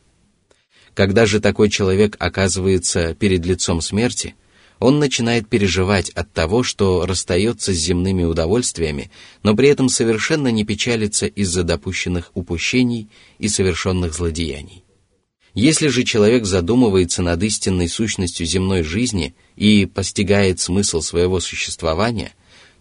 Когда 0.93 1.25
же 1.25 1.39
такой 1.39 1.69
человек 1.69 2.15
оказывается 2.19 3.15
перед 3.15 3.45
лицом 3.45 3.81
смерти, 3.81 4.35
он 4.79 4.97
начинает 4.99 5.47
переживать 5.49 6.09
от 6.11 6.31
того, 6.31 6.63
что 6.63 7.05
расстается 7.05 7.73
с 7.73 7.77
земными 7.77 8.23
удовольствиями, 8.23 9.11
но 9.43 9.55
при 9.55 9.67
этом 9.69 9.89
совершенно 9.89 10.49
не 10.49 10.63
печалится 10.63 11.25
из-за 11.25 11.63
допущенных 11.63 12.31
упущений 12.33 13.09
и 13.39 13.49
совершенных 13.49 14.13
злодеяний. 14.13 14.83
Если 15.53 15.87
же 15.87 16.03
человек 16.03 16.45
задумывается 16.45 17.21
над 17.21 17.41
истинной 17.43 17.89
сущностью 17.89 18.45
земной 18.45 18.83
жизни 18.83 19.35
и 19.55 19.85
постигает 19.85 20.59
смысл 20.59 21.01
своего 21.01 21.39
существования, 21.39 22.33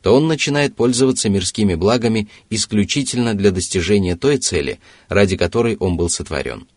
то 0.02 0.14
он 0.14 0.28
начинает 0.28 0.76
пользоваться 0.76 1.28
мирскими 1.28 1.74
благами 1.74 2.28
исключительно 2.50 3.34
для 3.34 3.50
достижения 3.50 4.16
той 4.16 4.38
цели, 4.38 4.80
ради 5.08 5.36
которой 5.36 5.76
он 5.76 5.96
был 5.96 6.10
сотворен. 6.10 6.68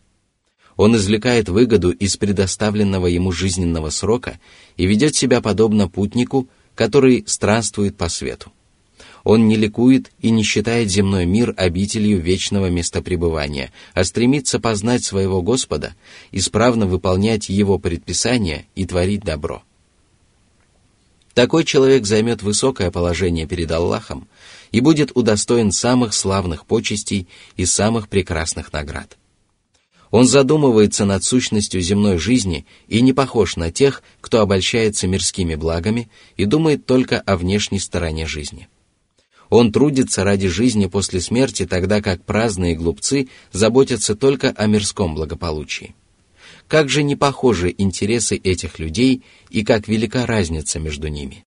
Он 0.76 0.96
извлекает 0.96 1.48
выгоду 1.48 1.90
из 1.90 2.16
предоставленного 2.16 3.06
ему 3.06 3.30
жизненного 3.30 3.90
срока 3.90 4.40
и 4.76 4.86
ведет 4.86 5.14
себя 5.14 5.40
подобно 5.40 5.88
путнику, 5.88 6.48
который 6.74 7.24
странствует 7.26 7.96
по 7.96 8.08
свету. 8.08 8.50
Он 9.24 9.46
не 9.46 9.56
ликует 9.56 10.10
и 10.20 10.30
не 10.30 10.42
считает 10.42 10.90
земной 10.90 11.26
мир 11.26 11.54
обителью 11.56 12.20
вечного 12.20 12.70
места 12.70 13.02
пребывания, 13.02 13.72
а 13.94 14.04
стремится 14.04 14.58
познать 14.58 15.04
своего 15.04 15.42
Господа, 15.42 15.94
исправно 16.32 16.86
выполнять 16.86 17.48
Его 17.48 17.78
предписания 17.78 18.66
и 18.74 18.84
творить 18.84 19.22
добро. 19.22 19.62
Такой 21.34 21.64
человек 21.64 22.04
займет 22.04 22.42
высокое 22.42 22.90
положение 22.90 23.46
перед 23.46 23.70
Аллахом 23.70 24.28
и 24.70 24.80
будет 24.80 25.12
удостоен 25.14 25.72
самых 25.72 26.12
славных 26.12 26.66
почестей 26.66 27.26
и 27.56 27.64
самых 27.64 28.08
прекрасных 28.08 28.72
наград. 28.72 29.16
Он 30.10 30.26
задумывается 30.26 31.06
над 31.06 31.24
сущностью 31.24 31.80
земной 31.80 32.18
жизни 32.18 32.66
и 32.86 33.00
не 33.00 33.14
похож 33.14 33.56
на 33.56 33.72
тех, 33.72 34.02
кто 34.20 34.40
обольщается 34.42 35.06
мирскими 35.06 35.54
благами 35.54 36.10
и 36.36 36.44
думает 36.44 36.84
только 36.84 37.18
о 37.18 37.38
внешней 37.38 37.78
стороне 37.78 38.26
жизни. 38.26 38.68
Он 39.51 39.71
трудится 39.71 40.23
ради 40.23 40.47
жизни 40.47 40.87
после 40.87 41.21
смерти, 41.21 41.65
тогда 41.65 42.01
как 42.01 42.23
праздные 42.23 42.75
глупцы 42.75 43.29
заботятся 43.51 44.15
только 44.15 44.49
о 44.49 44.67
мирском 44.67 45.15
благополучии. 45.15 45.95
Как 46.67 46.89
же 46.89 47.03
не 47.03 47.15
похожи 47.15 47.73
интересы 47.77 48.35
этих 48.35 48.77
людей 48.79 49.23
и 49.49 49.63
как 49.63 49.87
велика 49.87 50.25
разница 50.25 50.79
между 50.79 51.07
ними. 51.07 51.45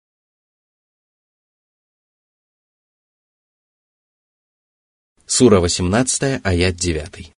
Сура 5.26 5.60
18, 5.60 6.40
аят 6.44 6.76
9. 6.76 7.32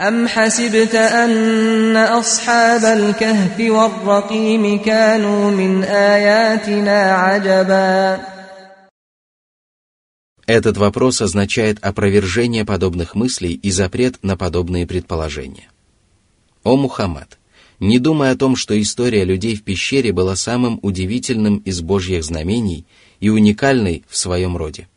أم 0.00 0.28
حسبت 0.28 0.94
أن 0.94 1.96
أصحاب 1.96 2.84
الكهف 2.84 3.60
والرقيم 3.60 4.82
كانوا 4.82 5.50
من 5.50 5.84
آياتنا 5.84 7.14
عجباً 7.14 8.33
этот 10.45 10.77
вопрос 10.77 11.21
означает 11.21 11.79
опровержение 11.81 12.65
подобных 12.65 13.15
мыслей 13.15 13.53
и 13.53 13.71
запрет 13.71 14.19
на 14.21 14.37
подобные 14.37 14.85
предположения. 14.85 15.69
О 16.63 16.75
Мухаммад, 16.75 17.39
не 17.79 17.99
думай 17.99 18.31
о 18.31 18.37
том, 18.37 18.55
что 18.55 18.79
история 18.79 19.25
людей 19.25 19.55
в 19.55 19.63
пещере 19.63 20.13
была 20.13 20.35
самым 20.35 20.79
удивительным 20.81 21.57
из 21.57 21.81
Божьих 21.81 22.23
знамений 22.23 22.85
и 23.19 23.29
уникальной 23.29 24.03
в 24.07 24.15
своем 24.17 24.55
роде. 24.55 24.87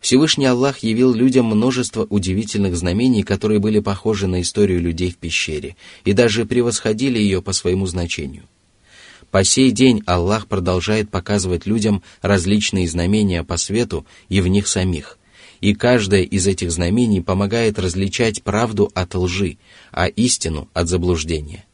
Всевышний 0.00 0.46
Аллах 0.46 0.80
явил 0.80 1.14
людям 1.14 1.46
множество 1.46 2.04
удивительных 2.10 2.76
знамений, 2.76 3.22
которые 3.22 3.60
были 3.60 3.78
похожи 3.78 4.26
на 4.26 4.42
историю 4.42 4.80
людей 4.80 5.12
в 5.12 5.16
пещере 5.16 5.76
и 6.04 6.12
даже 6.12 6.44
превосходили 6.44 7.20
ее 7.20 7.40
по 7.40 7.52
своему 7.52 7.86
значению. 7.86 8.42
По 9.32 9.44
сей 9.44 9.70
день 9.70 10.02
Аллах 10.04 10.46
продолжает 10.46 11.10
показывать 11.10 11.64
людям 11.64 12.02
различные 12.20 12.86
знамения 12.86 13.42
по 13.42 13.56
свету 13.56 14.04
и 14.28 14.42
в 14.42 14.46
них 14.46 14.68
самих, 14.68 15.18
и 15.62 15.74
каждое 15.74 16.22
из 16.22 16.46
этих 16.46 16.70
знамений 16.70 17.22
помогает 17.22 17.78
различать 17.78 18.42
правду 18.42 18.92
от 18.94 19.14
лжи, 19.14 19.56
а 19.90 20.06
истину 20.06 20.68
от 20.74 20.88
заблуждения. 20.88 21.64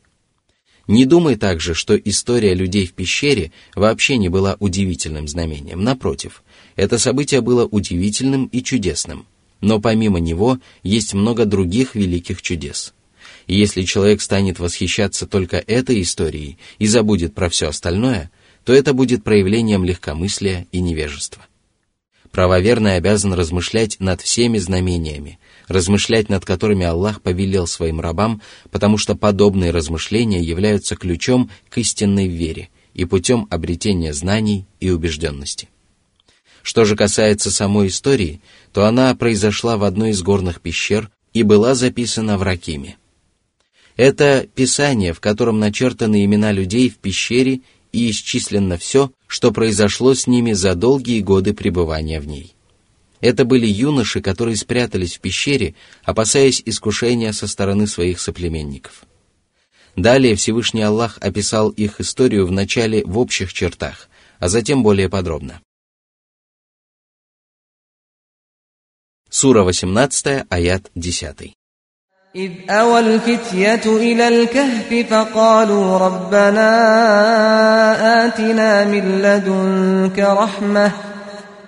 Не 0.87 1.05
думай 1.05 1.35
также, 1.35 1.75
что 1.75 1.97
история 1.97 2.55
людей 2.55 2.87
в 2.87 2.93
пещере 2.93 3.51
вообще 3.75 4.19
не 4.19 4.29
была 4.29 4.57
удивительным 4.61 5.27
знамением. 5.27 5.83
Напротив, 5.83 6.45
это 6.77 6.97
событие 6.97 7.41
было 7.41 7.67
удивительным 7.67 8.47
и 8.47 8.63
чудесным. 8.63 9.27
Но 9.61 9.81
помимо 9.81 10.21
него 10.21 10.59
есть 10.85 11.13
много 11.13 11.45
других 11.45 11.97
великих 11.97 12.41
чудес. 12.41 12.95
И 13.49 13.57
если 13.57 13.83
человек 13.83 14.21
станет 14.21 14.61
восхищаться 14.61 15.27
только 15.27 15.57
этой 15.57 16.03
историей 16.03 16.59
и 16.79 16.87
забудет 16.87 17.35
про 17.35 17.49
все 17.49 17.69
остальное, 17.69 18.31
то 18.65 18.75
это 18.75 18.93
будет 18.93 19.25
проявлением 19.25 19.85
легкомыслия 19.85 20.67
и 20.71 20.81
невежества. 20.81 21.43
Правоверный 22.31 22.97
обязан 22.97 23.33
размышлять 23.33 23.99
над 24.01 24.21
всеми 24.21 24.59
знамениями, 24.59 25.39
размышлять 25.67 26.29
над 26.29 26.45
которыми 26.45 26.85
Аллах 26.85 27.23
повелел 27.23 27.67
своим 27.67 28.01
рабам, 28.01 28.43
потому 28.71 28.99
что 28.99 29.17
подобные 29.17 29.71
размышления 29.71 30.43
являются 30.43 30.95
ключом 30.95 31.51
к 31.71 31.79
истинной 31.79 32.29
вере 32.29 32.69
и 32.93 33.07
путем 33.07 33.49
обретения 33.51 34.13
знаний 34.13 34.67
и 34.79 34.91
убежденности. 34.91 35.71
Что 36.63 36.85
же 36.85 36.97
касается 36.97 37.51
самой 37.51 37.89
истории, 37.89 38.43
то 38.75 38.85
она 38.85 39.15
произошла 39.15 39.79
в 39.79 39.85
одной 39.85 40.11
из 40.11 40.21
горных 40.23 40.61
пещер 40.61 41.11
и 41.33 41.43
была 41.43 41.75
записана 41.75 42.37
в 42.37 42.43
Ракиме. 42.43 42.99
Это 43.99 44.47
писание, 44.55 45.13
в 45.13 45.19
котором 45.19 45.59
начертаны 45.59 46.25
имена 46.25 46.53
людей 46.53 46.89
в 46.89 46.99
пещере 46.99 47.63
и 47.91 48.11
исчислено 48.11 48.79
все, 48.79 49.11
что 49.27 49.51
произошло 49.51 50.15
с 50.15 50.29
ними 50.29 50.53
за 50.53 50.77
долгие 50.77 51.21
годы 51.21 51.53
пребывания 51.53 52.21
в 52.21 52.27
ней. 52.29 52.55
Это 53.21 53.45
были 53.45 53.67
юноши, 53.67 54.21
которые 54.21 54.57
спрятались 54.57 55.17
в 55.17 55.21
пещере, 55.21 55.75
опасаясь 56.05 56.63
искушения 56.65 57.33
со 57.33 57.49
стороны 57.49 57.89
своих 57.89 58.21
соплеменников. 58.21 59.03
Далее 59.97 60.37
Всевышний 60.37 60.83
Аллах 60.83 61.19
описал 61.21 61.71
их 61.71 62.01
историю 62.01 62.47
вначале 62.47 63.03
в 63.05 63.19
общих 63.19 63.53
чертах, 63.53 64.09
а 64.39 64.49
затем 64.49 64.85
более 64.85 65.09
подробно. 65.09 65.61
Сура 69.29 69.65
18, 69.65 70.47
аят 70.49 70.93
10. 70.95 71.58
إذ 72.38 72.52
أوى 72.70 73.00
الفتية 73.00 73.82
إلى 73.86 74.28
الكهف 74.28 75.10
فقالوا 75.10 75.98
ربنا 75.98 76.70
آتنا 78.26 78.86
من 78.86 79.22
لدنك 79.22 80.20
رحمة 80.20 80.92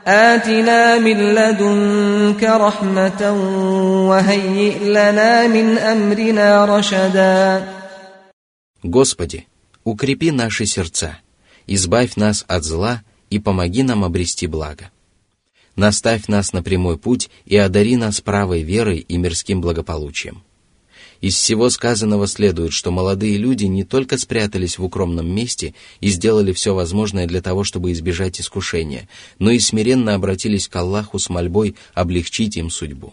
آتنا 0.07 0.99
من 0.99 1.17
لدنك 1.17 2.43
رحمة 2.43 3.21
وهيئ 4.09 4.79
لنا 4.89 5.47
من 5.47 5.77
أمرنا 5.77 6.65
رشدا 6.65 7.63
Господи, 8.83 9.45
укрепи 9.83 10.31
наши 10.31 10.65
сердца, 10.65 11.19
избавь 11.67 12.15
нас 12.15 12.43
от 12.47 12.63
зла 12.63 13.03
и 13.29 13.37
помоги 13.37 13.83
нам 13.83 14.03
обрести 14.03 14.47
благо. 14.47 14.89
Наставь 15.75 16.27
нас 16.27 16.53
на 16.53 16.63
прямой 16.63 16.97
путь 16.97 17.29
и 17.45 17.57
одари 17.57 17.97
нас 17.97 18.21
правой 18.21 18.61
верой 18.63 18.99
и 18.99 19.17
мирским 19.17 19.61
благополучием. 19.61 20.41
Из 21.20 21.34
всего 21.34 21.68
сказанного 21.68 22.26
следует, 22.26 22.72
что 22.72 22.90
молодые 22.90 23.36
люди 23.36 23.64
не 23.66 23.84
только 23.84 24.16
спрятались 24.16 24.78
в 24.78 24.84
укромном 24.84 25.30
месте 25.30 25.74
и 26.00 26.08
сделали 26.08 26.52
все 26.52 26.74
возможное 26.74 27.26
для 27.26 27.42
того, 27.42 27.62
чтобы 27.62 27.92
избежать 27.92 28.40
искушения, 28.40 29.08
но 29.38 29.50
и 29.50 29.58
смиренно 29.58 30.14
обратились 30.14 30.66
к 30.66 30.76
Аллаху 30.76 31.18
с 31.18 31.28
мольбой 31.28 31.76
облегчить 31.92 32.56
им 32.56 32.70
судьбу. 32.70 33.12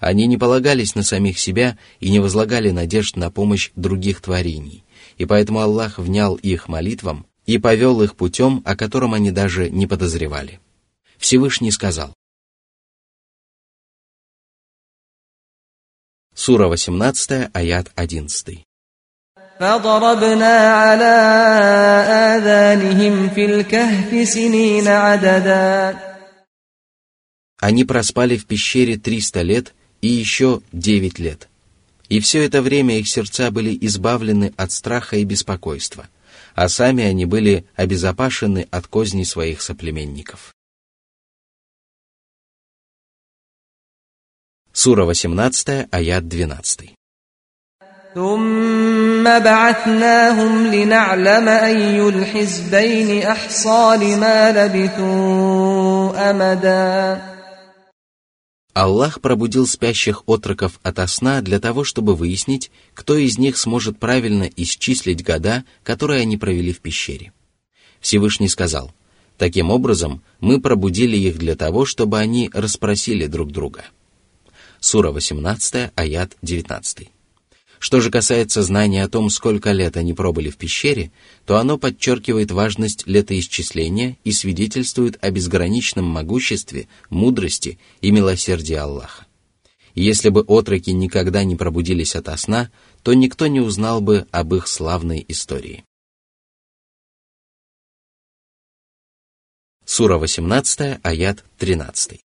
Они 0.00 0.26
не 0.26 0.38
полагались 0.38 0.94
на 0.94 1.02
самих 1.02 1.38
себя 1.38 1.78
и 2.00 2.10
не 2.10 2.18
возлагали 2.18 2.70
надежд 2.70 3.16
на 3.16 3.30
помощь 3.30 3.70
других 3.76 4.20
творений, 4.20 4.82
и 5.18 5.26
поэтому 5.26 5.60
Аллах 5.60 5.98
внял 5.98 6.36
их 6.36 6.66
молитвам 6.66 7.26
и 7.44 7.58
повел 7.58 8.00
их 8.02 8.16
путем, 8.16 8.62
о 8.64 8.74
котором 8.74 9.12
они 9.14 9.30
даже 9.30 9.68
не 9.68 9.86
подозревали. 9.86 10.60
Всевышний 11.18 11.70
сказал, 11.70 12.14
Сура 16.44 16.66
18, 16.66 17.50
аят 17.52 17.92
11. 17.94 18.64
Они 27.60 27.84
проспали 27.84 28.36
в 28.36 28.46
пещере 28.46 28.96
300 28.96 29.42
лет 29.42 29.74
и 30.00 30.08
еще 30.08 30.62
девять 30.72 31.20
лет. 31.20 31.48
И 32.08 32.18
все 32.18 32.44
это 32.44 32.60
время 32.60 32.98
их 32.98 33.06
сердца 33.06 33.52
были 33.52 33.78
избавлены 33.80 34.52
от 34.56 34.72
страха 34.72 35.18
и 35.18 35.22
беспокойства, 35.22 36.08
а 36.56 36.68
сами 36.68 37.04
они 37.04 37.24
были 37.24 37.66
обезопашены 37.76 38.66
от 38.72 38.88
козней 38.88 39.26
своих 39.26 39.62
соплеменников. 39.62 40.51
Сура 44.73 45.05
18, 45.05 45.87
аят 45.91 46.27
12. 46.27 46.93
ثم 48.15 49.23
بعثناهم 49.23 50.67
لنعلم 50.67 51.47
أي 51.47 52.09
الحزبين 52.09 53.23
أحصى 53.23 53.97
لما 54.01 54.51
لبثوا 54.51 56.29
أمدا 56.29 57.21
Аллах 58.75 59.21
пробудил 59.21 59.65
спящих 59.65 60.21
отроков 60.27 60.79
ото 60.83 61.07
сна 61.07 61.41
для 61.41 61.59
того, 61.59 61.83
чтобы 61.83 62.15
выяснить, 62.15 62.69
кто 62.93 63.17
из 63.17 63.39
них 63.39 63.57
сможет 63.57 63.97
правильно 63.99 64.47
исчислить 64.55 65.25
года, 65.25 65.65
которые 65.83 66.21
они 66.21 66.37
провели 66.37 66.71
в 66.71 66.79
пещере. 66.79 67.33
Всевышний 67.99 68.47
сказал, 68.47 68.91
«Таким 69.39 69.71
образом, 69.71 70.21
мы 70.39 70.61
пробудили 70.61 71.17
их 71.17 71.39
для 71.39 71.55
того, 71.55 71.85
чтобы 71.85 72.19
они 72.19 72.51
расспросили 72.53 73.25
друг 73.25 73.51
друга». 73.51 73.85
Сура 74.82 75.12
18, 75.12 75.92
аят 75.94 76.36
19. 76.42 77.08
Что 77.78 78.00
же 78.00 78.10
касается 78.10 78.64
знания 78.64 79.04
о 79.04 79.08
том, 79.08 79.30
сколько 79.30 79.70
лет 79.70 79.96
они 79.96 80.12
пробыли 80.12 80.50
в 80.50 80.56
пещере, 80.56 81.12
то 81.46 81.58
оно 81.58 81.78
подчеркивает 81.78 82.50
важность 82.50 83.06
летоисчисления 83.06 84.18
и 84.24 84.32
свидетельствует 84.32 85.24
о 85.24 85.30
безграничном 85.30 86.04
могуществе, 86.04 86.88
мудрости 87.10 87.78
и 88.00 88.10
милосердии 88.10 88.74
Аллаха. 88.74 89.26
если 89.94 90.30
бы 90.30 90.40
отроки 90.40 90.90
никогда 90.90 91.44
не 91.44 91.54
пробудились 91.54 92.16
ото 92.16 92.36
сна, 92.36 92.72
то 93.04 93.14
никто 93.14 93.46
не 93.46 93.60
узнал 93.60 94.00
бы 94.00 94.26
об 94.32 94.52
их 94.52 94.66
славной 94.66 95.24
истории. 95.28 95.84
Сура 99.84 100.18
18, 100.18 100.98
аят 101.04 101.44
13. 101.58 102.20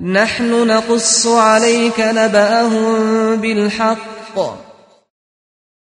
نحن 0.00 0.66
نقص 0.66 1.26
عليك 1.26 2.00
نبأهم 2.00 3.40
بالحق 3.40 4.16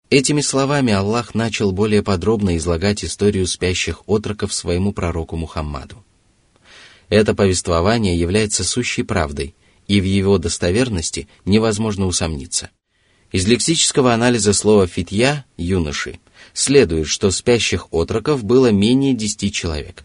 Этими 0.10 0.42
словами 0.42 0.92
Аллах 0.92 1.36
начал 1.36 1.72
более 1.72 2.02
подробно 2.02 2.58
излагать 2.58 3.06
историю 3.06 3.46
спящих 3.46 4.02
отроков 4.08 4.52
своему 4.56 4.92
пророку 4.92 5.36
Мухаммаду. 5.36 6.04
Это 7.10 7.36
повествование 7.36 8.18
является 8.20 8.64
сущей 8.64 9.04
правдой, 9.04 9.54
и 9.88 10.02
в 10.02 10.06
его 10.06 10.40
достоверности 10.40 11.28
невозможно 11.46 12.08
усомниться. 12.08 12.72
Из 13.32 13.48
лексического 13.48 14.12
анализа 14.12 14.54
слова 14.54 14.88
«фитья» — 14.88 15.58
«юноши» 15.58 16.20
следует, 16.54 17.08
что 17.08 17.30
спящих 17.30 17.88
отроков 17.92 18.44
было 18.44 18.72
менее 18.72 19.14
десяти 19.14 19.52
человек. 19.52 20.04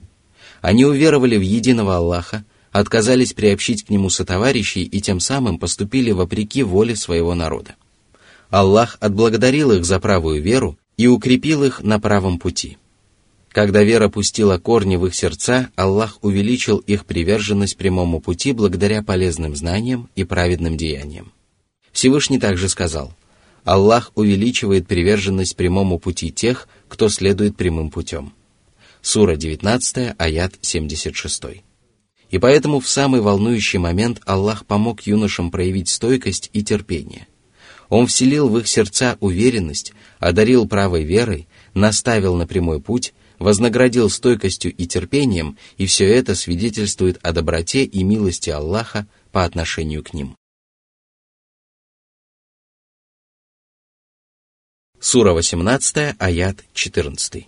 Они 0.60 0.84
уверовали 0.84 1.38
в 1.38 1.42
единого 1.42 1.96
Аллаха, 1.96 2.44
отказались 2.71 3.33
приобщить 3.33 3.85
к 3.85 3.89
нему 3.89 4.09
сотоварищей 4.09 4.83
и 4.83 5.01
тем 5.01 5.19
самым 5.19 5.57
поступили 5.57 6.11
вопреки 6.11 6.63
воле 6.63 6.95
своего 6.95 7.35
народа. 7.35 7.75
Аллах 8.49 8.97
отблагодарил 8.99 9.71
их 9.71 9.85
за 9.85 9.99
правую 9.99 10.41
веру 10.41 10.77
и 10.97 11.07
укрепил 11.07 11.63
их 11.63 11.81
на 11.81 11.99
правом 11.99 12.39
пути. 12.39 12.77
Когда 13.49 13.83
вера 13.83 14.09
пустила 14.09 14.57
корни 14.57 14.95
в 14.95 15.07
их 15.07 15.15
сердца, 15.15 15.69
Аллах 15.75 16.19
увеличил 16.21 16.77
их 16.77 17.05
приверженность 17.05 17.77
прямому 17.77 18.19
пути 18.19 18.51
благодаря 18.51 19.01
полезным 19.01 19.55
знаниям 19.55 20.09
и 20.15 20.23
праведным 20.23 20.77
деяниям. 20.77 21.31
Всевышний 21.91 22.39
также 22.39 22.69
сказал, 22.69 23.13
Аллах 23.63 24.11
увеличивает 24.15 24.87
приверженность 24.87 25.55
прямому 25.55 25.99
пути 25.99 26.31
тех, 26.31 26.67
кто 26.87 27.09
следует 27.09 27.55
прямым 27.55 27.89
путем. 27.89 28.33
Сура 29.01 29.35
19, 29.35 30.15
аят 30.17 30.53
76. 30.61 31.63
И 32.29 32.37
поэтому 32.37 32.79
в 32.79 32.87
самый 32.87 33.21
волнующий 33.21 33.79
момент 33.79 34.21
Аллах 34.25 34.65
помог 34.65 35.01
юношам 35.01 35.49
проявить 35.49 35.89
стойкость 35.89 36.49
и 36.53 36.63
терпение. 36.63 37.27
Он 37.89 38.05
вселил 38.05 38.49
в 38.49 38.57
их 38.59 38.67
сердца 38.67 39.17
уверенность, 39.19 39.93
одарил 40.19 40.67
правой 40.67 41.03
верой, 41.03 41.47
наставил 41.73 42.35
на 42.35 42.45
прямой 42.45 42.79
путь, 42.79 43.13
вознаградил 43.39 44.09
стойкостью 44.09 44.73
и 44.75 44.85
терпением, 44.85 45.57
и 45.77 45.87
все 45.87 46.05
это 46.05 46.35
свидетельствует 46.35 47.19
о 47.23 47.31
доброте 47.31 47.83
и 47.83 48.03
милости 48.03 48.49
Аллаха 48.51 49.07
по 49.31 49.43
отношению 49.43 50.03
к 50.03 50.13
ним. 50.13 50.35
Сура 54.99 55.31
18, 55.31 56.15
аят 56.19 56.57
14. 56.73 57.47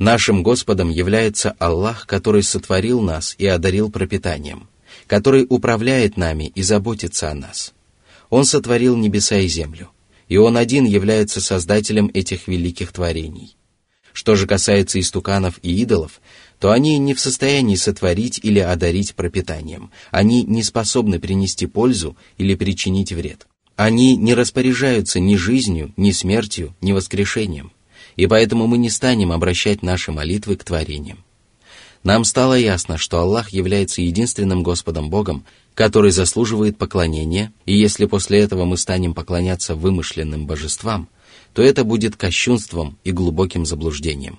Нашим 0.00 0.42
Господом 0.42 0.88
является 0.88 1.50
Аллах, 1.58 2.06
который 2.06 2.42
сотворил 2.42 3.02
нас 3.02 3.34
и 3.36 3.46
одарил 3.46 3.90
пропитанием, 3.90 4.66
который 5.06 5.46
управляет 5.46 6.16
нами 6.16 6.50
и 6.54 6.62
заботится 6.62 7.30
о 7.30 7.34
нас. 7.34 7.74
Он 8.30 8.46
сотворил 8.46 8.96
небеса 8.96 9.36
и 9.36 9.46
землю, 9.46 9.90
и 10.26 10.38
Он 10.38 10.56
один 10.56 10.86
является 10.86 11.42
создателем 11.42 12.10
этих 12.14 12.48
великих 12.48 12.92
творений. 12.92 13.58
Что 14.14 14.36
же 14.36 14.46
касается 14.46 14.98
истуканов 14.98 15.60
и 15.62 15.82
идолов, 15.82 16.22
то 16.58 16.70
они 16.70 16.96
не 16.96 17.12
в 17.12 17.20
состоянии 17.20 17.76
сотворить 17.76 18.40
или 18.42 18.58
одарить 18.58 19.14
пропитанием, 19.14 19.90
они 20.10 20.44
не 20.44 20.62
способны 20.62 21.20
принести 21.20 21.66
пользу 21.66 22.16
или 22.38 22.54
причинить 22.54 23.12
вред. 23.12 23.46
Они 23.76 24.16
не 24.16 24.32
распоряжаются 24.32 25.20
ни 25.20 25.36
жизнью, 25.36 25.92
ни 25.98 26.12
смертью, 26.12 26.74
ни 26.80 26.92
воскрешением– 26.92 27.72
и 28.20 28.26
поэтому 28.26 28.66
мы 28.66 28.76
не 28.76 28.90
станем 28.90 29.32
обращать 29.32 29.82
наши 29.82 30.12
молитвы 30.12 30.56
к 30.56 30.64
творениям. 30.64 31.24
Нам 32.02 32.24
стало 32.24 32.52
ясно, 32.52 32.98
что 32.98 33.18
Аллах 33.18 33.48
является 33.48 34.02
единственным 34.02 34.62
Господом 34.62 35.08
Богом, 35.08 35.46
который 35.74 36.10
заслуживает 36.10 36.76
поклонения, 36.76 37.50
и 37.64 37.74
если 37.74 38.04
после 38.04 38.40
этого 38.40 38.66
мы 38.66 38.76
станем 38.76 39.14
поклоняться 39.14 39.74
вымышленным 39.74 40.46
божествам, 40.46 41.08
то 41.54 41.62
это 41.62 41.82
будет 41.82 42.16
кощунством 42.16 42.98
и 43.04 43.10
глубоким 43.10 43.64
заблуждением. 43.64 44.38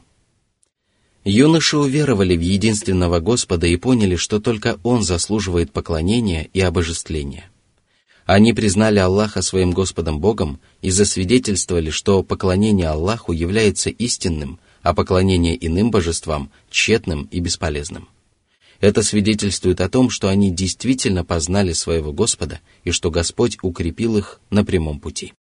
Юноши 1.24 1.76
уверовали 1.76 2.38
в 2.38 2.41
единственного 2.41 3.20
Господа 3.20 3.65
и 3.65 3.78
поняли, 3.78 4.15
что 4.15 4.39
только 4.39 4.80
Он 4.84 5.02
заслуживает 5.02 5.72
поклонения 5.72 6.48
и 6.54 6.62
обожествления. 6.62 7.50
Они 8.34 8.54
признали 8.54 8.98
Аллаха 8.98 9.41
своим 9.41 9.72
Господом 9.72 10.22
Богом 10.22 10.62
и 10.82 10.89
засвидетельствовали, 10.89 11.89
что 11.89 12.24
поклонение 12.24 12.88
Аллаху 12.88 13.34
является 13.34 13.89
истинным, 13.89 14.58
а 14.84 14.94
поклонение 14.94 15.54
иным 15.67 15.91
божествам– 15.91 16.50
тщетным 16.70 17.24
и 17.24 17.41
бесполезным. 17.41 18.08
Это 18.80 19.04
свидетельствует 19.04 19.82
о 19.82 19.89
том, 19.89 20.10
что 20.10 20.30
они 20.30 20.50
действительно 20.50 21.26
познали 21.26 21.74
своего 21.74 22.13
Господа 22.13 22.62
и 22.86 22.91
что 22.91 23.12
Господь 23.12 23.58
укрепил 23.63 24.15
их 24.15 24.39
на 24.50 24.63
прямом 24.63 25.02
пути. 25.02 25.34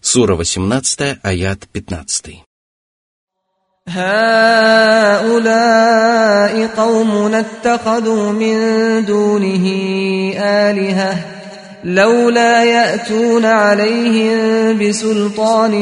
Сура 0.00 0.34
18, 0.34 1.18
аят 1.22 1.68
15. 1.68 2.36
هؤلاء 3.87 5.51
قومنا 6.67 7.39
اتخذوا 7.39 8.31
من 8.31 8.55
دونه 9.05 9.65
آلهة 10.37 11.25
لولا 11.83 12.63
يأتون 12.63 13.45
عليهم 13.45 14.77
بسلطان 14.77 15.73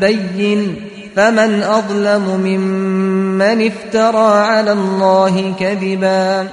بين 0.00 0.74
فمن 1.16 1.62
أظلم 1.62 2.40
ممن 2.40 3.66
افترى 3.66 4.38
على 4.38 4.72
الله 4.72 5.54
كذبا 5.60 6.48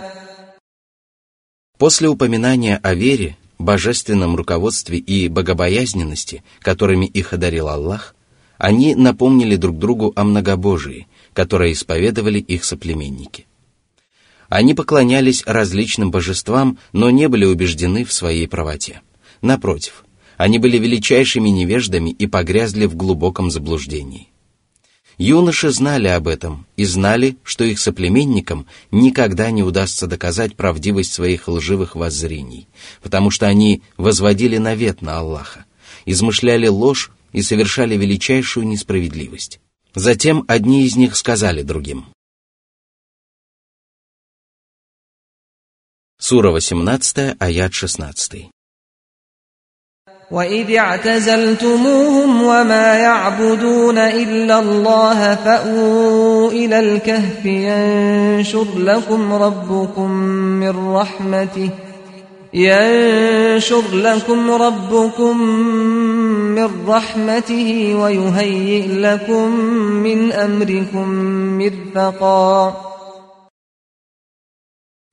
После 1.78 2.08
упоминания 2.08 2.80
о 2.82 2.94
вере, 2.94 3.36
божественном 3.60 4.38
руководстве 4.38 4.98
и 4.98 5.28
богобоязненности, 5.28 6.42
которыми 6.62 7.06
их 7.06 7.34
одарил 7.34 7.68
Аллах, 7.68 8.16
они 8.61 8.95
напомнили 8.95 9.57
друг 9.57 9.79
другу 9.79 10.13
о 10.17 10.23
многобожии, 10.23 11.09
которое 11.33 11.73
исповедовали 11.73 12.39
их 12.39 12.65
соплеменники. 12.65 13.47
Они 14.51 14.75
поклонялись 14.75 15.43
различным 15.47 16.11
божествам, 16.11 16.77
но 16.93 17.09
не 17.09 17.29
были 17.29 17.47
убеждены 17.47 18.05
в 18.05 18.13
своей 18.13 18.47
правоте. 18.47 19.01
Напротив, 19.41 20.05
они 20.37 20.59
были 20.59 20.77
величайшими 20.77 21.49
невеждами 21.49 22.11
и 22.11 22.27
погрязли 22.27 22.85
в 22.85 22.97
глубоком 22.97 23.51
заблуждении. 23.51 24.29
Юноши 25.17 25.71
знали 25.71 26.09
об 26.09 26.29
этом 26.29 26.67
и 26.77 26.85
знали, 26.85 27.39
что 27.43 27.65
их 27.65 27.79
соплеменникам 27.79 28.67
никогда 28.91 29.51
не 29.51 29.63
удастся 29.63 30.07
доказать 30.07 30.55
правдивость 30.55 31.15
своих 31.15 31.49
лживых 31.49 31.97
воззрений, 31.97 32.69
потому 33.03 33.31
что 33.31 33.47
они 33.47 33.81
возводили 33.97 34.59
навет 34.59 35.01
на 35.01 35.19
Аллаха, 35.19 35.65
измышляли 36.05 36.67
ложь 36.67 37.11
и 37.32 37.42
совершали 37.42 37.98
величайшую 37.98 38.68
несправедливость. 38.68 39.60
Затем 39.94 40.46
одни 40.48 40.86
из 40.86 40.96
них 40.96 41.16
сказали 41.16 41.62
другим. 41.62 42.06
Сура 46.18 46.52
18, 46.52 47.36
аят 47.40 47.74
16. 47.74 48.50
وإذ 50.32 50.76
اعتزلتموهم 50.76 52.44
وما 52.44 52.96
يعبدون 52.96 53.98
إلا 53.98 54.60
الله 54.60 55.36
فأووا 55.36 56.52
إلى 56.52 56.80
الكهف 56.80 57.46
ينشر 57.46 58.80
لكم 58.80 59.34
ربكم 59.34 60.12
من 60.62 60.94
رحمته 60.94 61.70
ينشر 62.56 63.84
لكم 63.94 64.52
ربكم 64.52 65.38
من 66.56 66.70
رحمته 66.88 67.96
ويهيئ 67.96 68.88
لكم 68.88 69.60
من 70.06 70.32
أمركم 70.32 71.08
مرفقا 71.58 72.76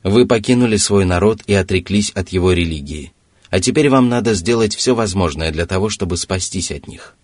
Вы 0.05 0.27
покинули 0.27 0.77
свой 0.77 1.05
народ 1.05 1.43
и 1.47 1.55
отреклись 1.55 2.11
от 2.11 2.31
его 2.31 2.53
религии, 2.53 3.13
а 3.51 3.61
теперь 3.61 3.89
вам 3.89 4.09
надо 4.09 4.35
сделать 4.35 4.75
все 4.75 4.97
возможное 4.97 5.53
для 5.53 5.65
того, 5.65 5.91
чтобы 5.91 6.17
спастись 6.17 6.73
от 6.73 6.89
них. 6.89 7.15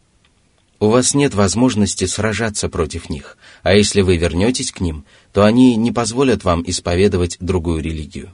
У 0.80 0.86
вас 0.88 1.12
нет 1.14 1.34
возможности 1.34 2.04
сражаться 2.06 2.68
против 2.68 3.10
них, 3.10 3.36
а 3.64 3.74
если 3.74 4.00
вы 4.00 4.16
вернетесь 4.16 4.70
к 4.70 4.80
ним, 4.80 5.04
то 5.32 5.44
они 5.44 5.74
не 5.74 5.90
позволят 5.90 6.44
вам 6.44 6.62
исповедовать 6.64 7.36
другую 7.40 7.82
религию. 7.82 8.32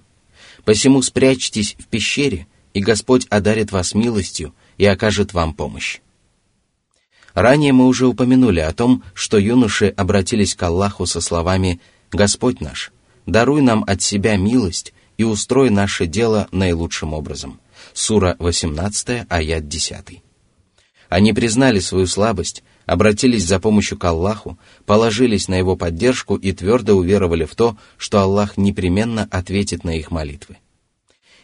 Посему 0.65 1.01
спрячьтесь 1.01 1.75
в 1.79 1.87
пещере, 1.87 2.47
и 2.73 2.81
Господь 2.81 3.25
одарит 3.29 3.71
вас 3.71 3.93
милостью 3.93 4.53
и 4.77 4.85
окажет 4.85 5.33
вам 5.33 5.53
помощь. 5.53 5.99
Ранее 7.33 7.73
мы 7.73 7.85
уже 7.85 8.07
упомянули 8.07 8.59
о 8.59 8.73
том, 8.73 9.03
что 9.13 9.37
юноши 9.37 9.87
обратились 9.95 10.55
к 10.55 10.63
Аллаху 10.63 11.05
со 11.05 11.21
словами 11.21 11.79
«Господь 12.11 12.59
наш, 12.59 12.91
даруй 13.25 13.61
нам 13.61 13.83
от 13.87 14.01
себя 14.01 14.35
милость 14.35 14.93
и 15.17 15.23
устрой 15.23 15.69
наше 15.69 16.05
дело 16.05 16.47
наилучшим 16.51 17.13
образом». 17.13 17.59
Сура 17.93 18.35
18, 18.39 19.25
аят 19.29 19.67
10. 19.67 20.21
Они 21.09 21.33
признали 21.33 21.79
свою 21.79 22.07
слабость, 22.07 22.63
обратились 22.89 23.45
за 23.45 23.59
помощью 23.59 23.99
к 23.99 24.03
Аллаху, 24.05 24.57
положились 24.87 25.47
на 25.47 25.55
Его 25.55 25.75
поддержку 25.75 26.35
и 26.35 26.51
твердо 26.53 26.95
уверовали 26.95 27.45
в 27.45 27.53
то, 27.53 27.77
что 27.97 28.19
Аллах 28.19 28.57
непременно 28.57 29.27
ответит 29.29 29.83
на 29.83 29.95
их 29.95 30.09
молитвы. 30.09 30.57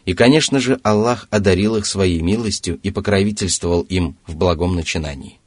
И, 0.04 0.12
конечно 0.14 0.58
же, 0.58 0.80
Аллах 0.82 1.28
одарил 1.30 1.76
их 1.76 1.86
своей 1.86 2.20
милостью 2.20 2.80
и 2.82 2.90
покровительствовал 2.90 3.82
им 3.82 4.16
в 4.26 4.34
благом 4.34 4.74
начинании. 4.74 5.38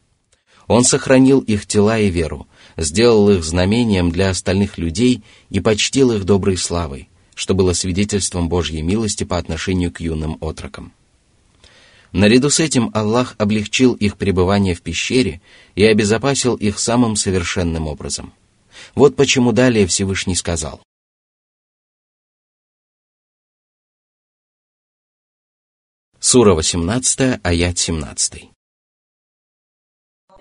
Он 0.68 0.86
сохранил 0.86 1.42
их 1.42 1.66
тела 1.66 2.00
и 2.00 2.10
веру, 2.10 2.48
сделал 2.78 3.30
их 3.30 3.44
знамением 3.44 4.10
для 4.10 4.30
остальных 4.30 4.78
людей 4.78 5.22
и 5.50 5.60
почтил 5.60 6.14
их 6.14 6.24
доброй 6.24 6.56
славой, 6.56 7.10
что 7.36 7.54
было 7.54 7.74
свидетельством 7.74 8.48
Божьей 8.48 8.84
милости 8.84 9.26
по 9.26 9.38
отношению 9.38 9.92
к 9.92 10.00
юным 10.00 10.38
отрокам. 10.40 10.94
Наряду 12.13 12.49
с 12.49 12.61
этим 12.61 12.91
Аллах 12.95 13.35
облегчил 13.39 13.95
их 13.95 14.17
пребывание 14.17 14.75
в 14.75 14.83
пещере 14.83 15.41
и 15.75 15.85
обезопасил 15.85 16.55
их 16.55 16.79
самым 16.79 17.17
совершенным 17.17 17.89
образом. 17.89 18.33
Вот 18.95 19.17
почему 19.17 19.51
далее 19.53 19.87
Всевышний 19.87 20.37
сказал. 20.37 20.81
Сура 26.21 26.55
18, 26.55 27.41
аят 27.43 27.79
17. 27.79 28.51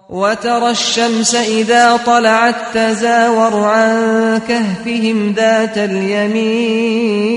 وترى 0.10 0.72
الشمس 0.72 1.36
إذا 1.36 1.98
طلعت 1.98 2.74
تزاور 2.74 3.56
عن 3.56 4.40
كهفهم 4.48 5.34
ذات 5.34 5.78
اليمين 5.78 7.34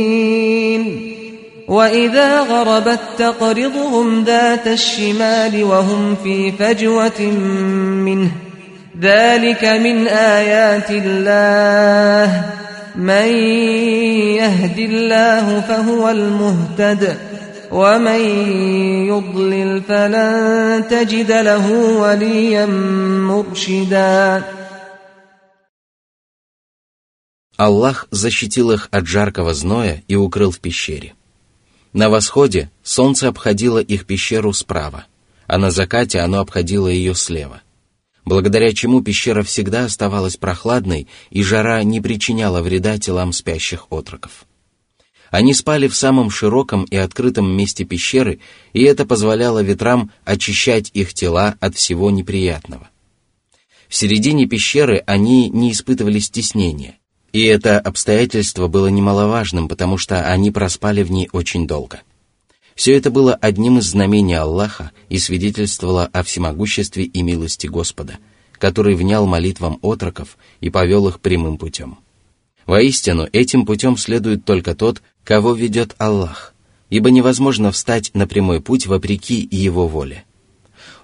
وإذا 1.70 2.40
غربت 2.40 3.00
تقرضهم 3.18 4.24
ذات 4.24 4.66
الشمال 4.66 5.64
وهم 5.64 6.16
في 6.24 6.52
فجوة 6.52 7.20
منه 8.06 8.30
ذلك 9.00 9.64
من 9.64 10.08
آيات 10.08 10.90
الله 10.90 12.44
من 12.96 13.28
يهد 14.40 14.78
الله 14.78 15.60
فهو 15.60 16.08
المهتد 16.08 17.16
ومن 17.72 18.20
يضلل 19.06 19.82
فلن 19.82 20.84
تجد 20.90 21.32
له 21.32 21.72
وليا 21.72 22.66
مرشدا 22.66 24.42
Аллах 27.58 28.06
защитил 28.10 28.70
их 28.70 28.88
от 28.90 29.06
жаркого 29.06 29.54
зноя 29.54 30.02
и 30.08 30.14
укрыл 30.14 30.50
в 30.50 30.60
пещере. 30.60 31.14
На 31.93 32.09
восходе 32.09 32.71
солнце 32.83 33.27
обходило 33.27 33.79
их 33.79 34.05
пещеру 34.05 34.53
справа, 34.53 35.05
а 35.45 35.57
на 35.57 35.71
закате 35.71 36.19
оно 36.19 36.39
обходило 36.39 36.87
ее 36.87 37.13
слева, 37.13 37.61
благодаря 38.23 38.73
чему 38.73 39.01
пещера 39.01 39.43
всегда 39.43 39.85
оставалась 39.85 40.37
прохладной 40.37 41.07
и 41.31 41.43
жара 41.43 41.83
не 41.83 41.99
причиняла 41.99 42.61
вреда 42.61 42.97
телам 42.97 43.33
спящих 43.33 43.87
отроков. 43.91 44.45
Они 45.31 45.53
спали 45.53 45.87
в 45.87 45.95
самом 45.95 46.29
широком 46.29 46.83
и 46.85 46.95
открытом 46.95 47.49
месте 47.49 47.83
пещеры, 47.83 48.39
и 48.73 48.83
это 48.83 49.05
позволяло 49.05 49.61
ветрам 49.61 50.11
очищать 50.25 50.91
их 50.93 51.13
тела 51.13 51.55
от 51.59 51.75
всего 51.75 52.09
неприятного. 52.09 52.89
В 53.87 53.95
середине 53.95 54.45
пещеры 54.45 55.03
они 55.05 55.49
не 55.49 55.73
испытывали 55.73 56.19
стеснения, 56.19 56.97
и 57.33 57.43
это 57.43 57.79
обстоятельство 57.79 58.67
было 58.67 58.87
немаловажным, 58.87 59.67
потому 59.67 59.97
что 59.97 60.27
они 60.27 60.51
проспали 60.51 61.03
в 61.03 61.11
ней 61.11 61.29
очень 61.31 61.67
долго. 61.67 62.01
Все 62.75 62.95
это 62.95 63.11
было 63.11 63.35
одним 63.35 63.77
из 63.77 63.85
знамений 63.85 64.35
Аллаха 64.35 64.91
и 65.09 65.19
свидетельствовало 65.19 66.09
о 66.11 66.23
всемогуществе 66.23 67.03
и 67.03 67.21
милости 67.21 67.67
Господа, 67.67 68.17
который 68.53 68.95
внял 68.95 69.25
молитвам 69.27 69.79
отроков 69.81 70.37
и 70.61 70.69
повел 70.69 71.07
их 71.07 71.19
прямым 71.19 71.57
путем. 71.57 71.99
Воистину, 72.65 73.27
этим 73.31 73.65
путем 73.65 73.97
следует 73.97 74.45
только 74.45 74.75
тот, 74.75 75.01
кого 75.23 75.53
ведет 75.53 75.95
Аллах, 75.97 76.53
ибо 76.89 77.11
невозможно 77.11 77.71
встать 77.71 78.11
на 78.13 78.27
прямой 78.27 78.61
путь 78.61 78.87
вопреки 78.87 79.47
Его 79.51 79.87
воле. 79.87 80.23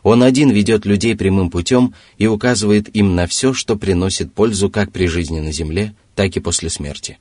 Он 0.04 0.24
один 0.24 0.52
ведет 0.52 0.86
людей 0.86 1.16
прямым 1.16 1.50
путем 1.50 1.94
и 2.18 2.28
указывает 2.28 2.96
им 2.96 3.16
на 3.16 3.28
все, 3.28 3.54
что 3.54 3.76
приносит 3.76 4.34
пользу 4.34 4.70
как 4.70 4.92
при 4.92 5.08
жизни 5.08 5.40
на 5.40 5.52
земле, 5.52 5.96
так 6.18 6.36
и 6.36 6.40
после 6.40 6.72
смерти. 6.72 7.20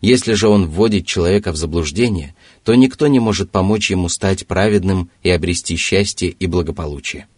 Если 0.00 0.32
же 0.32 0.48
он 0.48 0.66
вводит 0.66 1.06
человека 1.06 1.52
в 1.52 1.56
заблуждение, 1.56 2.34
то 2.64 2.74
никто 2.74 3.08
не 3.08 3.20
может 3.20 3.50
помочь 3.50 3.90
ему 3.90 4.08
стать 4.08 4.46
праведным 4.46 5.10
и 5.22 5.28
обрести 5.28 5.76
счастье 5.76 6.30
и 6.30 6.46
благополучие. 6.46 7.28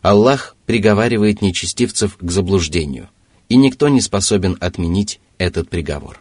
Аллах 0.00 0.56
приговаривает 0.64 1.42
нечестивцев 1.42 2.16
к 2.18 2.30
заблуждению, 2.30 3.10
и 3.48 3.56
никто 3.56 3.88
не 3.88 4.00
способен 4.00 4.56
отменить 4.60 5.20
этот 5.38 5.68
приговор. 5.68 6.20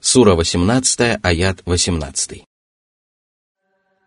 Сура 0.00 0.34
18, 0.34 1.20
аят 1.22 1.62
18. 1.64 2.42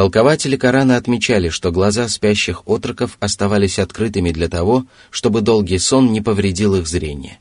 Толкователи 0.00 0.56
Корана 0.56 0.96
отмечали, 0.96 1.50
что 1.50 1.70
глаза 1.70 2.08
спящих 2.08 2.62
отроков 2.66 3.18
оставались 3.20 3.78
открытыми 3.78 4.30
для 4.30 4.48
того, 4.48 4.86
чтобы 5.10 5.42
долгий 5.42 5.76
сон 5.76 6.10
не 6.10 6.22
повредил 6.22 6.74
их 6.74 6.88
зрение. 6.88 7.38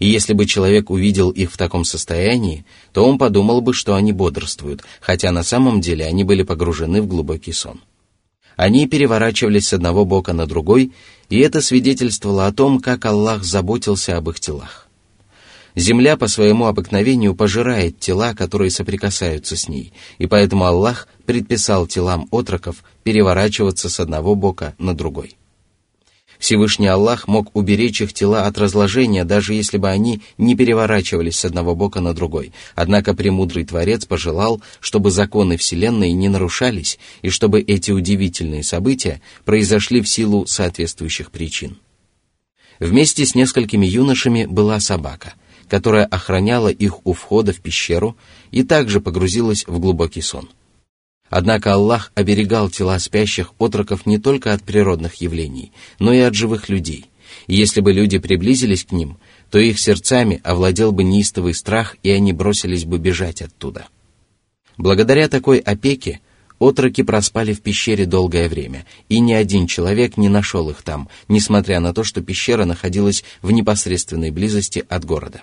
И 0.00 0.08
если 0.08 0.32
бы 0.32 0.46
человек 0.46 0.90
увидел 0.90 1.30
их 1.30 1.52
в 1.52 1.56
таком 1.56 1.84
состоянии, 1.84 2.64
то 2.92 3.06
он 3.06 3.16
подумал 3.16 3.60
бы, 3.60 3.72
что 3.72 3.94
они 3.94 4.12
бодрствуют, 4.12 4.82
хотя 5.00 5.30
на 5.30 5.44
самом 5.44 5.80
деле 5.80 6.04
они 6.04 6.24
были 6.24 6.42
погружены 6.42 7.00
в 7.00 7.06
глубокий 7.06 7.52
сон. 7.52 7.80
Они 8.56 8.88
переворачивались 8.88 9.68
с 9.68 9.74
одного 9.74 10.04
бока 10.04 10.32
на 10.32 10.46
другой, 10.46 10.90
и 11.28 11.38
это 11.38 11.60
свидетельствовало 11.60 12.48
о 12.48 12.52
том, 12.52 12.80
как 12.80 13.04
Аллах 13.04 13.44
заботился 13.44 14.16
об 14.16 14.30
их 14.30 14.40
телах. 14.40 14.88
Земля 15.76 16.16
по 16.16 16.26
своему 16.26 16.66
обыкновению 16.66 17.34
пожирает 17.34 18.00
тела, 18.00 18.34
которые 18.34 18.70
соприкасаются 18.70 19.56
с 19.56 19.68
ней, 19.68 19.92
и 20.18 20.26
поэтому 20.26 20.64
Аллах 20.64 21.06
предписал 21.30 21.86
телам 21.86 22.26
отроков 22.32 22.82
переворачиваться 23.04 23.88
с 23.88 24.00
одного 24.00 24.34
бока 24.34 24.74
на 24.78 24.94
другой. 24.94 25.36
Всевышний 26.40 26.88
Аллах 26.88 27.28
мог 27.28 27.54
уберечь 27.54 28.00
их 28.00 28.12
тела 28.12 28.46
от 28.46 28.58
разложения, 28.58 29.24
даже 29.24 29.54
если 29.54 29.78
бы 29.78 29.88
они 29.88 30.22
не 30.38 30.56
переворачивались 30.56 31.38
с 31.38 31.44
одного 31.44 31.76
бока 31.76 32.00
на 32.00 32.14
другой. 32.14 32.52
Однако 32.74 33.14
премудрый 33.14 33.64
Творец 33.64 34.06
пожелал, 34.06 34.60
чтобы 34.80 35.12
законы 35.12 35.56
Вселенной 35.56 36.10
не 36.14 36.28
нарушались 36.28 36.98
и 37.22 37.28
чтобы 37.28 37.60
эти 37.60 37.92
удивительные 37.92 38.64
события 38.64 39.20
произошли 39.44 40.00
в 40.00 40.08
силу 40.08 40.46
соответствующих 40.46 41.30
причин. 41.30 41.78
Вместе 42.80 43.24
с 43.24 43.36
несколькими 43.36 43.86
юношами 43.86 44.46
была 44.46 44.80
собака– 44.80 45.34
которая 45.70 46.04
охраняла 46.04 46.68
их 46.68 47.06
у 47.06 47.12
входа 47.12 47.52
в 47.52 47.60
пещеру 47.60 48.16
и 48.50 48.64
также 48.64 49.00
погрузилась 49.00 49.64
в 49.68 49.78
глубокий 49.78 50.20
сон. 50.20 50.50
Однако 51.30 51.74
Аллах 51.74 52.10
оберегал 52.16 52.68
тела 52.68 52.98
спящих 52.98 53.52
отроков 53.58 54.04
не 54.04 54.18
только 54.18 54.52
от 54.52 54.64
природных 54.64 55.14
явлений, 55.16 55.72
но 56.00 56.12
и 56.12 56.18
от 56.18 56.34
живых 56.34 56.68
людей. 56.68 57.06
И 57.46 57.54
если 57.54 57.80
бы 57.80 57.92
люди 57.92 58.18
приблизились 58.18 58.84
к 58.84 58.90
ним, 58.90 59.16
то 59.50 59.58
их 59.58 59.78
сердцами 59.78 60.40
овладел 60.42 60.90
бы 60.90 61.04
неистовый 61.04 61.54
страх, 61.54 61.96
и 62.02 62.10
они 62.10 62.32
бросились 62.32 62.84
бы 62.84 62.98
бежать 62.98 63.42
оттуда. 63.42 63.86
Благодаря 64.76 65.28
такой 65.28 65.58
опеке 65.58 66.20
отроки 66.58 67.02
проспали 67.02 67.52
в 67.52 67.60
пещере 67.60 68.06
долгое 68.06 68.48
время, 68.48 68.84
и 69.08 69.20
ни 69.20 69.32
один 69.32 69.68
человек 69.68 70.16
не 70.16 70.28
нашел 70.28 70.68
их 70.68 70.82
там, 70.82 71.08
несмотря 71.28 71.78
на 71.78 71.94
то, 71.94 72.02
что 72.02 72.22
пещера 72.22 72.64
находилась 72.64 73.22
в 73.40 73.52
непосредственной 73.52 74.32
близости 74.32 74.84
от 74.88 75.04
города. 75.04 75.42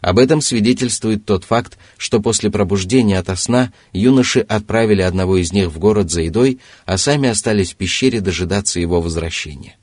Об 0.00 0.18
этом 0.18 0.40
свидетельствует 0.40 1.24
тот 1.24 1.44
факт, 1.44 1.78
что 1.96 2.20
после 2.20 2.50
пробуждения 2.50 3.18
ото 3.18 3.36
сна 3.36 3.72
юноши 3.92 4.40
отправили 4.40 5.02
одного 5.02 5.36
из 5.38 5.52
них 5.52 5.68
в 5.68 5.78
город 5.78 6.10
за 6.10 6.22
едой, 6.22 6.60
а 6.84 6.98
сами 6.98 7.28
остались 7.28 7.72
в 7.72 7.76
пещере 7.76 8.20
дожидаться 8.20 8.80
его 8.80 9.00
возвращения. 9.00 9.76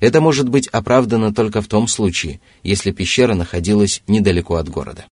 Это 0.00 0.20
может 0.20 0.48
быть 0.48 0.68
оправдано 0.68 1.32
только 1.32 1.62
в 1.62 1.68
том 1.68 1.88
случае, 1.88 2.40
если 2.62 2.90
пещера 2.90 3.34
находилась 3.34 4.02
недалеко 4.06 4.56
от 4.56 4.68
города. 4.68 5.06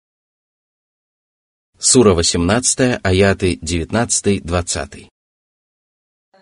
Сура 1.77 2.13
18, 2.13 2.99
аяты 3.03 3.55
19-20. 3.61 5.07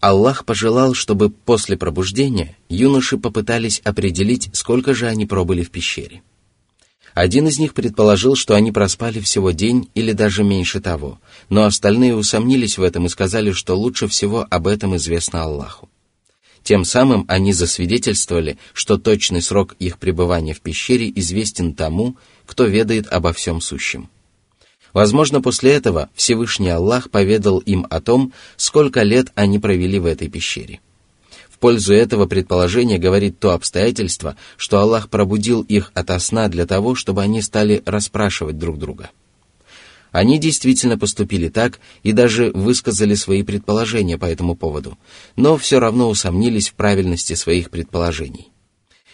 Аллах 0.00 0.44
пожелал, 0.44 0.94
чтобы 0.94 1.30
после 1.30 1.76
пробуждения 1.76 2.56
юноши 2.68 3.16
попытались 3.16 3.80
определить, 3.80 4.50
сколько 4.52 4.94
же 4.94 5.08
они 5.08 5.26
пробыли 5.26 5.62
в 5.62 5.70
пещере. 5.70 6.22
Один 7.14 7.48
из 7.48 7.58
них 7.58 7.72
предположил, 7.72 8.36
что 8.36 8.54
они 8.54 8.72
проспали 8.72 9.20
всего 9.20 9.50
день 9.50 9.88
или 9.94 10.12
даже 10.12 10.44
меньше 10.44 10.80
того, 10.80 11.18
но 11.48 11.64
остальные 11.64 12.14
усомнились 12.14 12.76
в 12.76 12.82
этом 12.82 13.06
и 13.06 13.08
сказали, 13.08 13.52
что 13.52 13.74
лучше 13.74 14.06
всего 14.06 14.46
об 14.50 14.66
этом 14.66 14.96
известно 14.96 15.42
Аллаху. 15.42 15.88
Тем 16.62 16.84
самым 16.84 17.24
они 17.28 17.54
засвидетельствовали, 17.54 18.58
что 18.74 18.98
точный 18.98 19.40
срок 19.40 19.76
их 19.78 19.98
пребывания 19.98 20.52
в 20.52 20.60
пещере 20.60 21.10
известен 21.14 21.72
тому, 21.72 22.16
кто 22.44 22.66
ведает 22.66 23.06
обо 23.06 23.32
всем 23.32 23.62
сущем. 23.62 24.10
Возможно, 24.96 25.42
после 25.42 25.72
этого 25.72 26.08
Всевышний 26.14 26.70
Аллах 26.70 27.10
поведал 27.10 27.58
им 27.58 27.86
о 27.90 28.00
том, 28.00 28.32
сколько 28.56 29.02
лет 29.02 29.30
они 29.34 29.58
провели 29.58 29.98
в 29.98 30.06
этой 30.06 30.30
пещере. 30.30 30.80
В 31.50 31.58
пользу 31.58 31.92
этого 31.92 32.24
предположения 32.24 32.96
говорит 32.96 33.38
то 33.38 33.50
обстоятельство, 33.50 34.36
что 34.56 34.78
Аллах 34.78 35.10
пробудил 35.10 35.60
их 35.60 35.90
ото 35.92 36.18
сна 36.18 36.48
для 36.48 36.64
того, 36.64 36.94
чтобы 36.94 37.20
они 37.20 37.42
стали 37.42 37.82
расспрашивать 37.84 38.56
друг 38.56 38.78
друга. 38.78 39.10
Они 40.12 40.38
действительно 40.38 40.96
поступили 40.96 41.50
так 41.50 41.78
и 42.02 42.12
даже 42.12 42.50
высказали 42.52 43.16
свои 43.16 43.42
предположения 43.42 44.16
по 44.16 44.24
этому 44.24 44.54
поводу, 44.54 44.96
но 45.36 45.58
все 45.58 45.78
равно 45.78 46.08
усомнились 46.08 46.70
в 46.70 46.72
правильности 46.72 47.34
своих 47.34 47.68
предположений. 47.68 48.48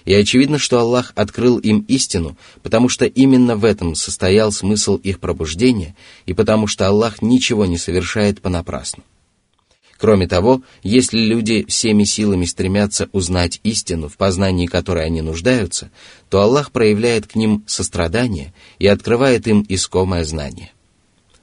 И 0.04 0.14
очевидно, 0.14 0.58
что 0.58 0.78
Аллах 0.78 1.12
открыл 1.14 1.58
им 1.58 1.84
истину, 1.88 2.36
потому 2.62 2.88
что 2.88 3.04
именно 3.04 3.56
в 3.56 3.64
этом 3.64 3.94
состоял 3.94 4.52
смысл 4.52 4.96
их 4.96 5.20
пробуждения, 5.20 5.94
и 6.26 6.34
потому 6.34 6.66
что 6.66 6.86
Аллах 6.86 7.22
ничего 7.22 7.66
не 7.66 7.78
совершает 7.78 8.40
понапрасну. 8.40 9.04
Кроме 10.02 10.26
того, 10.26 10.62
если 10.82 11.20
люди 11.20 11.64
всеми 11.68 12.02
силами 12.02 12.44
стремятся 12.44 13.08
узнать 13.12 13.60
истину, 13.62 14.08
в 14.08 14.16
познании 14.16 14.66
которой 14.66 15.06
они 15.06 15.22
нуждаются, 15.22 15.92
то 16.28 16.42
Аллах 16.42 16.72
проявляет 16.72 17.28
к 17.28 17.36
ним 17.36 17.62
сострадание 17.68 18.52
и 18.80 18.88
открывает 18.88 19.46
им 19.46 19.64
искомое 19.68 20.24
знание. 20.24 20.72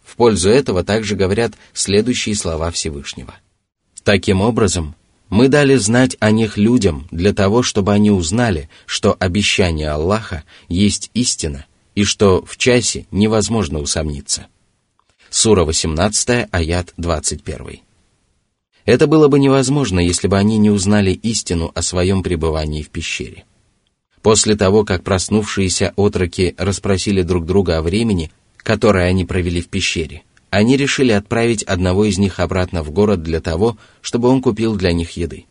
В 0.03 0.17
пользу 0.17 0.49
этого 0.49 0.83
также 0.83 1.15
говорят 1.15 1.53
следующие 1.71 2.35
слова 2.35 2.69
Всевышнего. 2.71 3.33
Таким 4.03 4.41
образом, 4.41 4.93
мы 5.29 5.47
дали 5.47 5.75
знать 5.75 6.17
о 6.19 6.31
них 6.31 6.57
людям 6.57 7.07
для 7.11 7.33
того, 7.33 7.61
чтобы 7.61 7.93
они 7.93 8.11
узнали, 8.11 8.69
что 8.85 9.15
обещание 9.19 9.89
Аллаха 9.89 10.43
есть 10.67 11.11
истина 11.13 11.65
и 11.95 12.03
что 12.03 12.43
в 12.45 12.57
часе 12.57 13.05
невозможно 13.11 13.79
усомниться. 13.79 14.47
Сура 15.29 15.63
18, 15.63 16.47
аят 16.51 16.93
21. 16.97 17.81
Это 18.85 19.05
было 19.05 19.27
бы 19.27 19.37
невозможно, 19.39 19.99
если 19.99 20.27
бы 20.27 20.37
они 20.37 20.57
не 20.57 20.71
узнали 20.71 21.11
истину 21.11 21.71
о 21.75 21.83
своем 21.83 22.23
пребывании 22.23 22.81
в 22.81 22.89
пещере. 22.89 23.45
После 24.23 24.55
того, 24.55 24.83
как 24.83 25.03
проснувшиеся 25.03 25.93
отроки 25.95 26.55
расспросили 26.57 27.21
друг 27.21 27.45
друга 27.45 27.77
о 27.77 27.81
времени, 27.83 28.31
которое 28.57 29.05
они 29.05 29.25
провели 29.25 29.61
в 29.61 29.67
пещере, 29.67 30.23
они 30.49 30.77
решили 30.77 31.11
отправить 31.11 31.63
одного 31.63 32.05
из 32.05 32.17
них 32.17 32.39
обратно 32.39 32.83
в 32.83 32.91
город 32.91 33.21
для 33.23 33.39
того, 33.39 33.77
чтобы 34.01 34.29
он 34.29 34.41
купил 34.41 34.75
для 34.75 34.91
них 34.91 35.11
еды. 35.11 35.45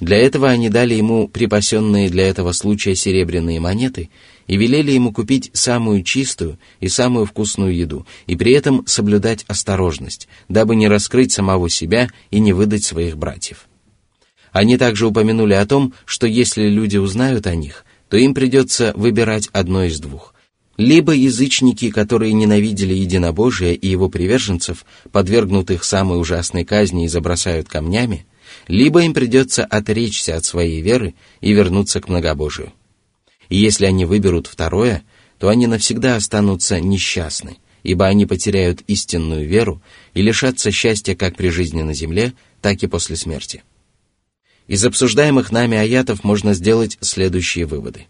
Для 0.00 0.16
этого 0.16 0.48
они 0.48 0.68
дали 0.68 0.94
ему 0.94 1.28
припасенные 1.28 2.08
для 2.08 2.26
этого 2.26 2.52
случая 2.52 2.96
серебряные 2.96 3.60
монеты 3.60 4.10
и 4.48 4.56
велели 4.56 4.90
ему 4.90 5.12
купить 5.12 5.50
самую 5.52 6.02
чистую 6.02 6.58
и 6.80 6.88
самую 6.88 7.26
вкусную 7.26 7.74
еду, 7.74 8.06
и 8.26 8.34
при 8.34 8.52
этом 8.52 8.84
соблюдать 8.86 9.44
осторожность, 9.46 10.28
дабы 10.48 10.74
не 10.74 10.88
раскрыть 10.88 11.30
самого 11.32 11.70
себя 11.70 12.08
и 12.30 12.40
не 12.40 12.52
выдать 12.52 12.84
своих 12.84 13.16
братьев. 13.16 13.68
Они 14.50 14.76
также 14.76 15.06
упомянули 15.06 15.54
о 15.54 15.66
том, 15.66 15.94
что 16.04 16.26
если 16.26 16.68
люди 16.68 16.96
узнают 16.96 17.46
о 17.46 17.54
них, 17.54 17.84
то 18.08 18.16
им 18.16 18.34
придется 18.34 18.92
выбирать 18.96 19.48
одно 19.52 19.84
из 19.84 19.98
двух. 20.00 20.31
Либо 20.82 21.12
язычники, 21.12 21.90
которые 21.92 22.32
ненавидели 22.32 22.92
единобожие 22.92 23.76
и 23.76 23.86
его 23.86 24.08
приверженцев, 24.08 24.84
подвергнут 25.12 25.70
их 25.70 25.84
самой 25.84 26.20
ужасной 26.20 26.64
казни 26.64 27.04
и 27.04 27.08
забросают 27.08 27.68
камнями, 27.68 28.26
либо 28.66 29.04
им 29.04 29.14
придется 29.14 29.64
отречься 29.64 30.36
от 30.36 30.44
своей 30.44 30.80
веры 30.80 31.14
и 31.40 31.52
вернуться 31.52 32.00
к 32.00 32.08
многобожию. 32.08 32.72
И 33.48 33.58
если 33.58 33.86
они 33.86 34.06
выберут 34.06 34.48
второе, 34.48 35.04
то 35.38 35.50
они 35.50 35.68
навсегда 35.68 36.16
останутся 36.16 36.80
несчастны, 36.80 37.58
ибо 37.84 38.06
они 38.06 38.26
потеряют 38.26 38.80
истинную 38.88 39.46
веру 39.46 39.80
и 40.14 40.22
лишатся 40.22 40.72
счастья 40.72 41.14
как 41.14 41.36
при 41.36 41.50
жизни 41.50 41.82
на 41.82 41.94
земле, 41.94 42.32
так 42.60 42.82
и 42.82 42.88
после 42.88 43.14
смерти. 43.14 43.62
Из 44.66 44.84
обсуждаемых 44.84 45.52
нами 45.52 45.78
аятов 45.78 46.24
можно 46.24 46.54
сделать 46.54 46.98
следующие 47.00 47.66
выводы. 47.66 48.08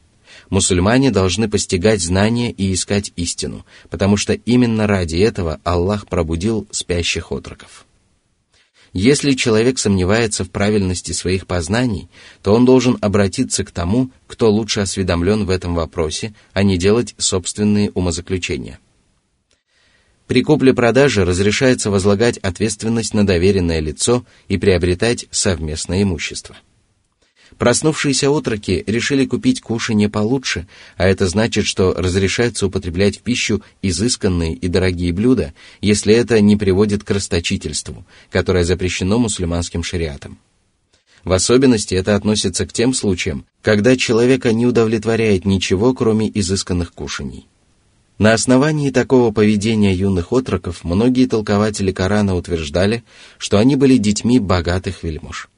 Мусульмане 0.52 1.10
должны 1.10 1.48
постигать 1.48 2.02
знания 2.02 2.50
и 2.50 2.74
искать 2.74 3.10
истину, 3.16 3.64
потому 3.88 4.18
что 4.18 4.34
именно 4.34 4.86
ради 4.86 5.16
этого 5.16 5.62
Аллах 5.64 6.06
пробудил 6.06 6.68
спящих 6.70 7.32
отроков. 7.32 7.86
Если 8.92 9.32
человек 9.32 9.78
сомневается 9.78 10.44
в 10.44 10.50
правильности 10.50 11.12
своих 11.12 11.46
познаний, 11.46 12.10
то 12.42 12.52
он 12.52 12.66
должен 12.66 12.98
обратиться 13.00 13.64
к 13.64 13.70
тому, 13.70 14.10
кто 14.26 14.50
лучше 14.50 14.80
осведомлен 14.80 15.46
в 15.46 15.48
этом 15.48 15.74
вопросе, 15.74 16.34
а 16.52 16.62
не 16.62 16.76
делать 16.76 17.14
собственные 17.16 17.90
умозаключения. 17.92 18.78
При 20.26 20.42
купле-продаже 20.42 21.24
разрешается 21.24 21.90
возлагать 21.90 22.36
ответственность 22.36 23.14
на 23.14 23.26
доверенное 23.26 23.80
лицо 23.80 24.26
и 24.48 24.58
приобретать 24.58 25.24
совместное 25.30 26.02
имущество– 26.02 26.58
Проснувшиеся 27.58 28.30
отроки 28.30 28.82
решили 28.86 29.24
купить 29.26 29.60
кушанье 29.60 30.08
получше, 30.08 30.66
а 30.96 31.06
это 31.06 31.28
значит, 31.28 31.66
что 31.66 31.94
разрешается 31.94 32.66
употреблять 32.66 33.18
в 33.18 33.22
пищу 33.22 33.62
изысканные 33.82 34.54
и 34.54 34.68
дорогие 34.68 35.12
блюда, 35.12 35.52
если 35.80 36.14
это 36.14 36.40
не 36.40 36.56
приводит 36.56 37.04
к 37.04 37.10
расточительству, 37.10 38.04
которое 38.30 38.64
запрещено 38.64 39.18
мусульманским 39.18 39.82
шариатом. 39.82 40.38
В 41.24 41.32
особенности 41.32 41.94
это 41.94 42.16
относится 42.16 42.66
к 42.66 42.72
тем 42.72 42.94
случаям, 42.94 43.44
когда 43.62 43.96
человека 43.96 44.52
не 44.52 44.66
удовлетворяет 44.66 45.44
ничего, 45.44 45.94
кроме 45.94 46.28
изысканных 46.34 46.92
кушаний. 46.92 47.46
На 48.18 48.34
основании 48.34 48.90
такого 48.90 49.32
поведения 49.32 49.94
юных 49.94 50.32
отроков 50.32 50.84
многие 50.84 51.26
толкователи 51.26 51.92
Корана 51.92 52.34
утверждали, 52.34 53.04
что 53.38 53.58
они 53.58 53.76
были 53.76 53.96
детьми 53.96 54.38
богатых 54.38 55.02
вельмож. 55.02 55.48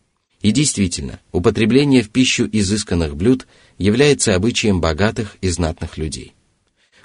И 0.45 0.51
действительно, 0.51 1.21
употребление 1.33 2.03
в 2.03 2.11
пищу 2.11 2.47
изысканных 2.53 3.17
блюд 3.17 3.47
является 3.79 4.35
обычаем 4.35 4.79
богатых 4.79 5.39
и 5.41 5.49
знатных 5.49 5.97
людей. 5.97 6.35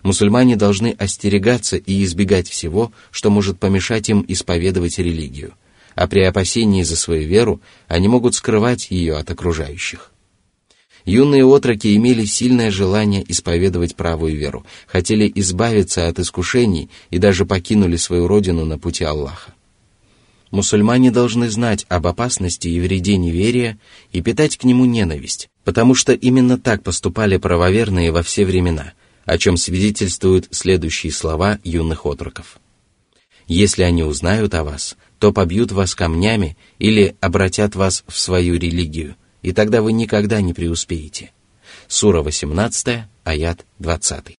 Мусульмане 0.04 0.58
должны 0.58 0.91
остерегаться 0.91 1.78
и 1.78 2.04
избегать 2.04 2.49
всего, 2.49 2.91
что 3.12 3.30
может 3.30 3.58
помешать 3.58 4.10
им 4.10 4.25
исповедовать 4.28 4.99
религию, 4.99 5.54
а 5.95 6.06
при 6.08 6.21
опасении 6.23 6.84
за 6.84 6.97
свою 6.97 7.25
веру 7.30 7.62
они 7.88 8.10
могут 8.10 8.36
скрывать 8.36 8.91
ее 8.91 9.15
от 9.15 9.32
окружающих. 9.32 10.12
Юные 11.06 11.45
отроки 11.45 11.95
имели 11.95 12.25
сильное 12.25 12.71
желание 12.71 13.23
исповедовать 13.25 13.95
правую 13.95 14.36
веру, 14.36 14.65
хотели 14.86 15.32
избавиться 15.36 16.09
от 16.09 16.20
искушений 16.20 16.89
и 17.09 17.20
даже 17.20 17.45
покинули 17.45 17.95
свою 17.95 18.28
родину 18.28 18.66
на 18.66 18.78
пути 18.78 19.05
Аллаха. 19.05 19.53
Мусульмане 20.52 21.12
должны 21.12 21.50
знать 21.50 21.86
об 21.89 22.08
опасности 22.08 22.68
и 22.68 22.80
вреде 22.80 23.18
неверия 23.18 23.78
и 24.12 24.22
питать 24.22 24.58
к 24.58 24.64
нему 24.64 24.86
ненависть, 24.86 25.50
потому 25.64 25.93
что 25.93 26.14
именно 26.14 26.58
так 26.58 26.82
поступали 26.84 27.38
правоверные 27.38 28.12
во 28.12 28.24
все 28.24 28.45
времена, 28.45 28.93
о 29.26 29.38
чем 29.38 29.58
свидетельствуют 29.58 30.47
следующие 30.52 31.12
слова 31.12 31.60
юных 31.64 32.06
отроков. 32.06 32.60
«Если 33.47 33.84
они 33.84 34.04
узнают 34.04 34.54
о 34.56 34.64
вас, 34.64 34.95
то 35.20 35.32
побьют 35.32 35.72
вас 35.72 35.93
камнями 35.93 36.58
или 36.80 37.16
обратят 37.20 37.76
вас 37.76 38.04
в 38.08 38.18
свою 38.18 38.56
религию, 38.56 39.16
и 39.41 39.52
тогда 39.52 39.82
вы 39.82 39.93
никогда 39.93 40.41
не 40.41 40.54
преуспеете». 40.54 41.32
Сура 41.88 42.22
18, 42.22 43.06
аят 43.24 43.66
20. 43.80 44.38